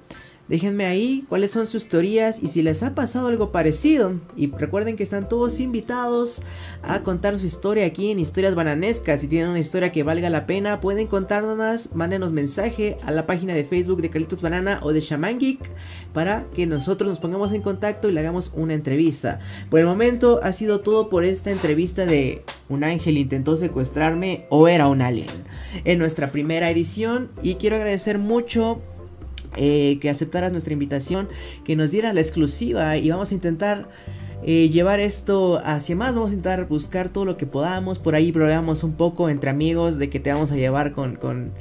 Déjenme 0.49 0.85
ahí 0.85 1.25
cuáles 1.29 1.51
son 1.51 1.67
sus 1.67 1.87
teorías 1.87 2.43
y 2.43 2.49
si 2.49 2.61
les 2.61 2.83
ha 2.83 2.93
pasado 2.93 3.27
algo 3.29 3.53
parecido. 3.53 4.19
Y 4.35 4.51
recuerden 4.51 4.97
que 4.97 5.03
están 5.03 5.29
todos 5.29 5.61
invitados 5.61 6.43
a 6.81 7.01
contar 7.01 7.39
su 7.39 7.45
historia 7.45 7.85
aquí 7.85 8.11
en 8.11 8.19
Historias 8.19 8.53
Bananescas. 8.53 9.21
Si 9.21 9.27
tienen 9.27 9.51
una 9.51 9.59
historia 9.59 9.93
que 9.93 10.03
valga 10.03 10.29
la 10.29 10.45
pena, 10.45 10.81
pueden 10.81 11.07
contárnoslas, 11.07 11.95
mándenos 11.95 12.33
mensaje 12.33 12.97
a 13.03 13.11
la 13.11 13.25
página 13.25 13.53
de 13.53 13.63
Facebook 13.63 14.01
de 14.01 14.09
Calitos 14.09 14.41
Banana 14.41 14.81
o 14.83 14.91
de 14.91 14.99
Shaman 14.99 15.39
Geek 15.39 15.71
para 16.11 16.45
que 16.53 16.65
nosotros 16.65 17.07
nos 17.09 17.21
pongamos 17.21 17.53
en 17.53 17.61
contacto 17.61 18.09
y 18.09 18.11
le 18.11 18.19
hagamos 18.19 18.51
una 18.53 18.73
entrevista. 18.73 19.39
Por 19.69 19.79
el 19.79 19.85
momento 19.85 20.41
ha 20.43 20.51
sido 20.51 20.81
todo 20.81 21.09
por 21.09 21.23
esta 21.23 21.51
entrevista 21.51 22.05
de 22.05 22.43
Un 22.67 22.83
ángel 22.83 23.17
intentó 23.17 23.55
secuestrarme 23.55 24.45
o 24.49 24.67
era 24.67 24.87
un 24.87 25.01
alien. 25.01 25.29
En 25.85 25.99
nuestra 25.99 26.31
primera 26.31 26.69
edición 26.69 27.29
y 27.41 27.55
quiero 27.55 27.77
agradecer 27.77 28.19
mucho 28.19 28.81
eh, 29.55 29.97
que 30.01 30.09
aceptaras 30.09 30.51
nuestra 30.51 30.73
invitación, 30.73 31.29
que 31.63 31.75
nos 31.75 31.91
diera 31.91 32.13
la 32.13 32.21
exclusiva 32.21 32.97
y 32.97 33.09
vamos 33.09 33.31
a 33.31 33.35
intentar 33.35 33.89
eh, 34.45 34.69
llevar 34.69 34.99
esto 34.99 35.61
hacia 35.63 35.95
más, 35.95 36.13
vamos 36.13 36.31
a 36.31 36.33
intentar 36.33 36.67
buscar 36.67 37.09
todo 37.09 37.23
lo 37.23 37.37
que 37.37 37.45
podamos, 37.45 37.97
por 37.97 38.13
ahí 38.13 38.31
probamos 38.31 38.83
un 38.83 38.93
poco 38.93 39.29
entre 39.29 39.49
amigos 39.49 39.97
de 39.97 40.09
que 40.09 40.19
te 40.19 40.33
vamos 40.33 40.51
a 40.51 40.55
llevar 40.55 40.91
con, 40.91 41.15
con, 41.15 41.53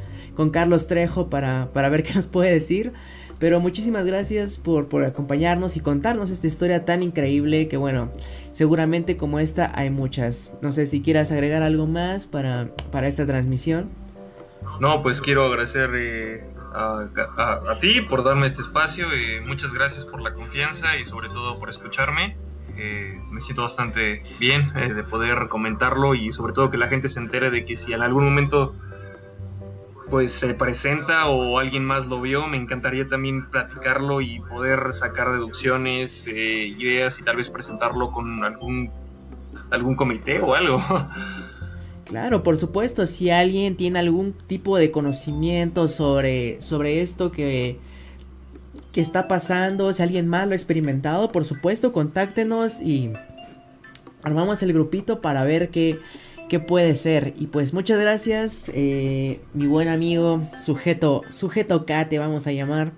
Carlos 0.50 0.88
Trejo 0.88 1.30
para, 1.30 1.68
para 1.72 1.88
ver 1.88 2.02
qué 2.04 2.14
nos 2.14 2.26
puede 2.26 2.50
decir. 2.50 2.92
Pero 3.38 3.58
muchísimas 3.58 4.06
gracias 4.06 4.56
por, 4.56 4.88
por 4.88 5.04
acompañarnos 5.04 5.76
y 5.76 5.80
contarnos 5.80 6.30
esta 6.30 6.46
historia 6.46 6.84
tan 6.84 7.02
increíble 7.02 7.66
que 7.66 7.76
bueno, 7.76 8.10
seguramente 8.52 9.16
como 9.16 9.40
esta 9.40 9.72
hay 9.74 9.90
muchas. 9.90 10.56
No 10.62 10.70
sé 10.70 10.86
si 10.86 11.02
quieras 11.02 11.32
agregar 11.32 11.64
algo 11.64 11.88
más 11.88 12.26
para, 12.26 12.70
para 12.92 13.08
esta 13.08 13.26
transmisión. 13.26 13.90
No, 14.80 15.02
pues 15.02 15.20
quiero 15.20 15.44
agradecer 15.44 15.90
eh, 15.94 16.44
a, 16.74 17.78
ti 17.80 18.00
por 18.02 18.24
darme 18.24 18.46
este 18.46 18.62
espacio. 18.62 19.12
Eh, 19.12 19.42
muchas 19.46 19.72
gracias 19.72 20.06
por 20.06 20.20
la 20.20 20.34
confianza 20.34 20.96
y 20.96 21.04
sobre 21.04 21.28
todo 21.28 21.58
por 21.58 21.68
escucharme. 21.68 22.36
Eh, 22.76 23.20
me 23.30 23.40
siento 23.40 23.62
bastante 23.62 24.22
bien 24.40 24.72
de 24.72 25.02
poder 25.02 25.48
comentarlo 25.48 26.14
y 26.14 26.32
sobre 26.32 26.52
todo 26.52 26.70
que 26.70 26.78
la 26.78 26.88
gente 26.88 27.08
se 27.08 27.20
entere 27.20 27.50
de 27.50 27.64
que 27.64 27.76
si 27.76 27.92
en 27.92 28.02
algún 28.02 28.24
momento 28.24 28.74
pues 30.08 30.32
se 30.32 30.52
presenta 30.54 31.26
o 31.26 31.58
alguien 31.58 31.84
más 31.84 32.06
lo 32.06 32.20
vio, 32.20 32.46
me 32.46 32.56
encantaría 32.56 33.08
también 33.08 33.46
platicarlo 33.46 34.20
y 34.20 34.40
poder 34.40 34.92
sacar 34.92 35.32
deducciones, 35.32 36.26
ideas 36.26 37.18
y 37.18 37.22
tal 37.22 37.36
vez 37.36 37.48
presentarlo 37.50 38.10
con 38.10 38.44
algún 38.44 38.90
algún 39.70 39.96
comité 39.96 40.40
o 40.40 40.54
algo. 40.54 40.82
Claro, 42.12 42.42
por 42.42 42.58
supuesto, 42.58 43.06
si 43.06 43.30
alguien 43.30 43.74
tiene 43.74 43.98
algún 43.98 44.34
tipo 44.34 44.76
de 44.76 44.90
conocimiento 44.90 45.88
sobre, 45.88 46.60
sobre 46.60 47.00
esto 47.00 47.32
que, 47.32 47.78
que 48.92 49.00
está 49.00 49.28
pasando, 49.28 49.90
si 49.94 50.02
alguien 50.02 50.28
más 50.28 50.46
lo 50.46 50.52
ha 50.52 50.56
experimentado, 50.56 51.32
por 51.32 51.46
supuesto, 51.46 51.90
contáctenos 51.90 52.82
y 52.82 53.14
armamos 54.22 54.62
el 54.62 54.74
grupito 54.74 55.22
para 55.22 55.42
ver 55.44 55.70
qué, 55.70 56.00
qué 56.50 56.60
puede 56.60 56.96
ser. 56.96 57.32
Y 57.38 57.46
pues 57.46 57.72
muchas 57.72 57.98
gracias, 57.98 58.70
eh, 58.74 59.40
mi 59.54 59.66
buen 59.66 59.88
amigo, 59.88 60.42
sujeto, 60.62 61.22
sujeto 61.30 61.86
vamos 62.18 62.46
a 62.46 62.52
llamar. 62.52 62.92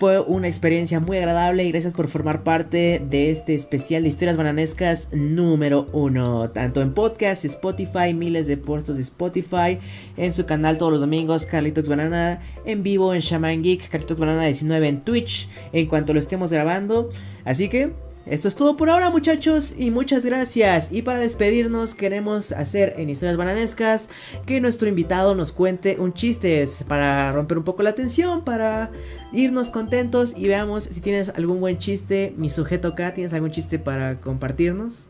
Fue 0.00 0.18
una 0.18 0.48
experiencia 0.48 0.98
muy 0.98 1.18
agradable 1.18 1.62
y 1.62 1.72
gracias 1.72 1.92
por 1.92 2.08
formar 2.08 2.42
parte 2.42 3.02
de 3.10 3.30
este 3.30 3.54
especial 3.54 4.02
de 4.02 4.08
historias 4.08 4.38
bananescas 4.38 5.08
número 5.12 5.88
uno. 5.92 6.48
Tanto 6.48 6.80
en 6.80 6.94
podcast, 6.94 7.44
Spotify, 7.44 8.14
miles 8.14 8.46
de 8.46 8.56
puestos 8.56 8.96
de 8.96 9.02
Spotify, 9.02 9.78
en 10.16 10.32
su 10.32 10.46
canal 10.46 10.78
todos 10.78 10.92
los 10.92 11.02
domingos, 11.02 11.44
Carlitos 11.44 11.86
Banana, 11.86 12.40
en 12.64 12.82
vivo 12.82 13.12
en 13.12 13.20
Shaman 13.20 13.62
Geek, 13.62 13.90
Carlitos 13.90 14.18
Banana 14.18 14.46
19 14.46 14.88
en 14.88 15.00
Twitch, 15.02 15.50
en 15.74 15.86
cuanto 15.86 16.14
lo 16.14 16.18
estemos 16.18 16.50
grabando. 16.50 17.10
Así 17.44 17.68
que 17.68 17.92
esto 18.30 18.46
es 18.46 18.54
todo 18.54 18.76
por 18.76 18.90
ahora 18.90 19.10
muchachos 19.10 19.74
y 19.76 19.90
muchas 19.90 20.24
gracias. 20.24 20.92
Y 20.92 21.02
para 21.02 21.18
despedirnos 21.18 21.96
queremos 21.96 22.52
hacer 22.52 22.94
en 22.96 23.10
historias 23.10 23.36
bananescas 23.36 24.08
que 24.46 24.60
nuestro 24.60 24.88
invitado 24.88 25.34
nos 25.34 25.50
cuente 25.50 25.96
un 25.98 26.14
chiste 26.14 26.64
para 26.86 27.32
romper 27.32 27.58
un 27.58 27.64
poco 27.64 27.82
la 27.82 27.94
tensión, 27.94 28.44
para 28.44 28.92
irnos 29.32 29.70
contentos 29.70 30.32
y 30.36 30.46
veamos 30.46 30.84
si 30.84 31.00
tienes 31.00 31.30
algún 31.30 31.58
buen 31.58 31.78
chiste. 31.78 32.32
Mi 32.36 32.50
sujeto 32.50 32.88
acá, 32.88 33.14
¿tienes 33.14 33.34
algún 33.34 33.50
chiste 33.50 33.80
para 33.80 34.20
compartirnos? 34.20 35.08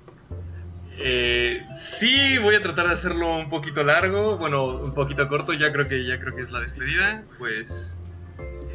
Eh, 0.98 1.62
sí, 1.78 2.38
voy 2.38 2.54
a 2.54 2.62
tratar 2.62 2.86
de 2.86 2.94
hacerlo 2.94 3.36
un 3.36 3.50
poquito 3.50 3.84
largo, 3.84 4.38
bueno, 4.38 4.78
un 4.78 4.94
poquito 4.94 5.28
corto, 5.28 5.52
ya 5.52 5.72
creo 5.72 5.86
que 5.86 6.06
ya 6.06 6.18
creo 6.20 6.34
que 6.34 6.40
es 6.40 6.50
la 6.50 6.60
despedida, 6.60 7.22
pues 7.38 7.98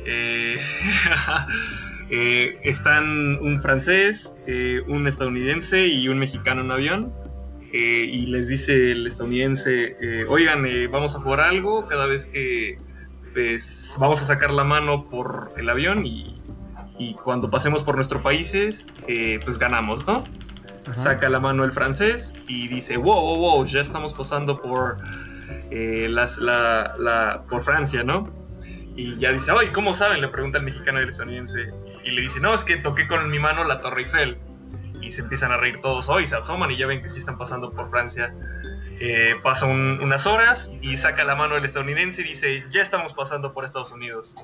eh, 0.06 0.60
Eh, 2.10 2.60
están 2.64 3.40
un 3.42 3.60
francés, 3.60 4.36
eh, 4.46 4.82
un 4.88 5.08
estadounidense 5.08 5.88
y 5.88 6.08
un 6.08 6.20
mexicano 6.20 6.62
en 6.62 6.72
avión. 6.72 7.14
Eh, 7.74 8.10
y 8.10 8.28
les 8.28 8.48
dice 8.48 8.92
el 8.92 9.08
estadounidense, 9.08 9.98
oigan, 10.30 10.66
vamos 10.92 11.14
a 11.16 11.20
jugar 11.20 11.42
algo 11.42 11.88
cada 11.88 12.06
vez 12.06 12.26
que 12.26 12.78
pues, 13.34 13.98
vamos 14.00 14.22
a 14.22 14.26
sacar 14.26 14.52
la 14.52 14.64
mano 14.64 15.10
por 15.10 15.52
el 15.58 15.68
avión 15.68 16.06
y, 16.06 16.36
y 16.98 17.16
cuando 17.16 17.50
pasemos 17.50 17.84
por 17.84 17.96
nuestros 17.96 18.22
países, 18.22 18.88
pues 19.44 19.60
ganamos, 19.60 20.08
¿no? 20.08 20.24
Saca 20.94 21.28
la 21.28 21.42
mano 21.42 21.66
el 21.66 21.74
francés 21.74 22.34
y 22.48 22.70
dice, 22.70 22.96
wow, 22.96 23.20
wow, 23.20 23.38
wow, 23.40 23.66
ya 23.66 23.82
estamos 23.82 24.14
pasando 24.14 24.56
por, 24.56 24.98
las, 25.70 26.38
la, 26.38 26.94
la, 26.98 27.44
por 27.50 27.62
Francia, 27.62 28.06
¿no? 28.06 28.26
Y 28.96 29.18
ya 29.18 29.34
dice, 29.34 29.52
ay, 29.52 29.74
¿cómo 29.74 29.94
saben? 29.94 30.22
Le 30.22 30.30
pregunta 30.30 30.60
el 30.60 30.64
mexicano 30.64 31.00
y 31.00 31.04
el 31.04 31.10
estadounidense 31.10 31.74
y 32.06 32.12
le 32.12 32.22
dice, 32.22 32.40
no, 32.40 32.54
es 32.54 32.64
que 32.64 32.78
toqué 32.78 33.08
con 33.08 33.30
mi 33.30 33.40
mano 33.40 33.64
la 33.64 33.82
Torre 33.82 34.02
Eiffel. 34.02 34.38
Y 35.02 35.12
se 35.12 35.22
empiezan 35.22 35.52
a 35.52 35.58
reír 35.58 35.82
todos 35.82 36.08
hoy, 36.08 36.26
se 36.26 36.36
asoman 36.36 36.72
y 36.72 36.78
ya 36.78 36.88
ven 36.88 37.02
que 37.02 37.10
sí 37.10 37.20
están 37.20 37.38
pasando 37.38 37.72
por 37.72 37.90
Francia. 37.90 38.34
Eh, 39.00 39.36
pasan 39.44 40.02
unas 40.02 40.26
horas 40.26 40.72
y 40.82 40.96
saca 40.98 41.24
la 41.24 41.36
mano 41.36 41.58
el 41.58 41.66
estadounidense 41.66 42.22
y 42.22 42.26
dice, 42.26 42.64
ya 42.70 42.82
estamos 42.82 43.14
pasando 43.14 43.54
por 43.54 43.66
Estados 43.66 43.92
Unidos. 43.92 44.36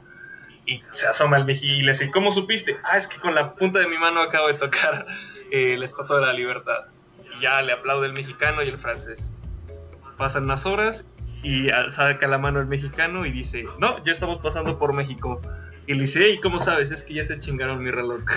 Y 0.65 0.83
se 0.91 1.07
asoma 1.07 1.37
el 1.37 1.45
mexicano 1.45 1.79
y 1.79 1.81
le 1.83 1.91
dice, 1.91 2.11
¿cómo 2.11 2.31
supiste? 2.31 2.77
Ah, 2.83 2.97
es 2.97 3.07
que 3.07 3.19
con 3.19 3.33
la 3.33 3.53
punta 3.53 3.79
de 3.79 3.87
mi 3.87 3.97
mano 3.97 4.21
acabo 4.21 4.47
de 4.47 4.55
tocar 4.55 5.05
eh, 5.51 5.75
la 5.77 5.85
Estatua 5.85 6.19
de 6.19 6.25
la 6.25 6.33
Libertad. 6.33 6.85
Y 7.37 7.41
ya 7.41 7.61
le 7.61 7.73
aplaude 7.73 8.07
el 8.07 8.13
mexicano 8.13 8.61
y 8.63 8.69
el 8.69 8.77
francés. 8.77 9.33
Pasan 10.17 10.43
unas 10.43 10.65
horas 10.65 11.05
y 11.43 11.69
saca 11.91 12.27
la 12.27 12.37
mano 12.37 12.59
el 12.59 12.67
mexicano 12.67 13.25
y 13.25 13.31
dice, 13.31 13.65
no, 13.79 14.03
ya 14.03 14.11
estamos 14.11 14.39
pasando 14.39 14.77
por 14.77 14.93
México. 14.93 15.41
Y 15.87 15.93
le 15.93 16.01
dice, 16.01 16.29
¿y 16.29 16.39
cómo 16.39 16.59
sabes? 16.59 16.91
Es 16.91 17.03
que 17.03 17.15
ya 17.15 17.25
se 17.25 17.37
chingaron 17.37 17.83
mi 17.83 17.91
reloj. 17.91 18.21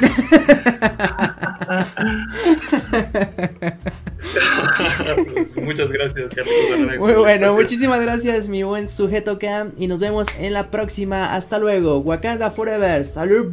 Pues, 5.32 5.56
muchas 5.56 5.90
gracias, 5.92 6.32
Carlos. 6.34 6.98
Muy 6.98 7.12
bueno, 7.12 7.54
muchísimas 7.54 8.00
gracias, 8.02 8.48
mi 8.48 8.62
buen 8.62 8.88
sujeto 8.88 9.38
Cam. 9.38 9.72
Y 9.76 9.86
nos 9.86 10.00
vemos 10.00 10.26
en 10.38 10.52
la 10.52 10.70
próxima. 10.70 11.34
Hasta 11.34 11.58
luego. 11.58 11.98
Wakanda 11.98 12.50
Forever. 12.50 13.04
Salud. 13.04 13.52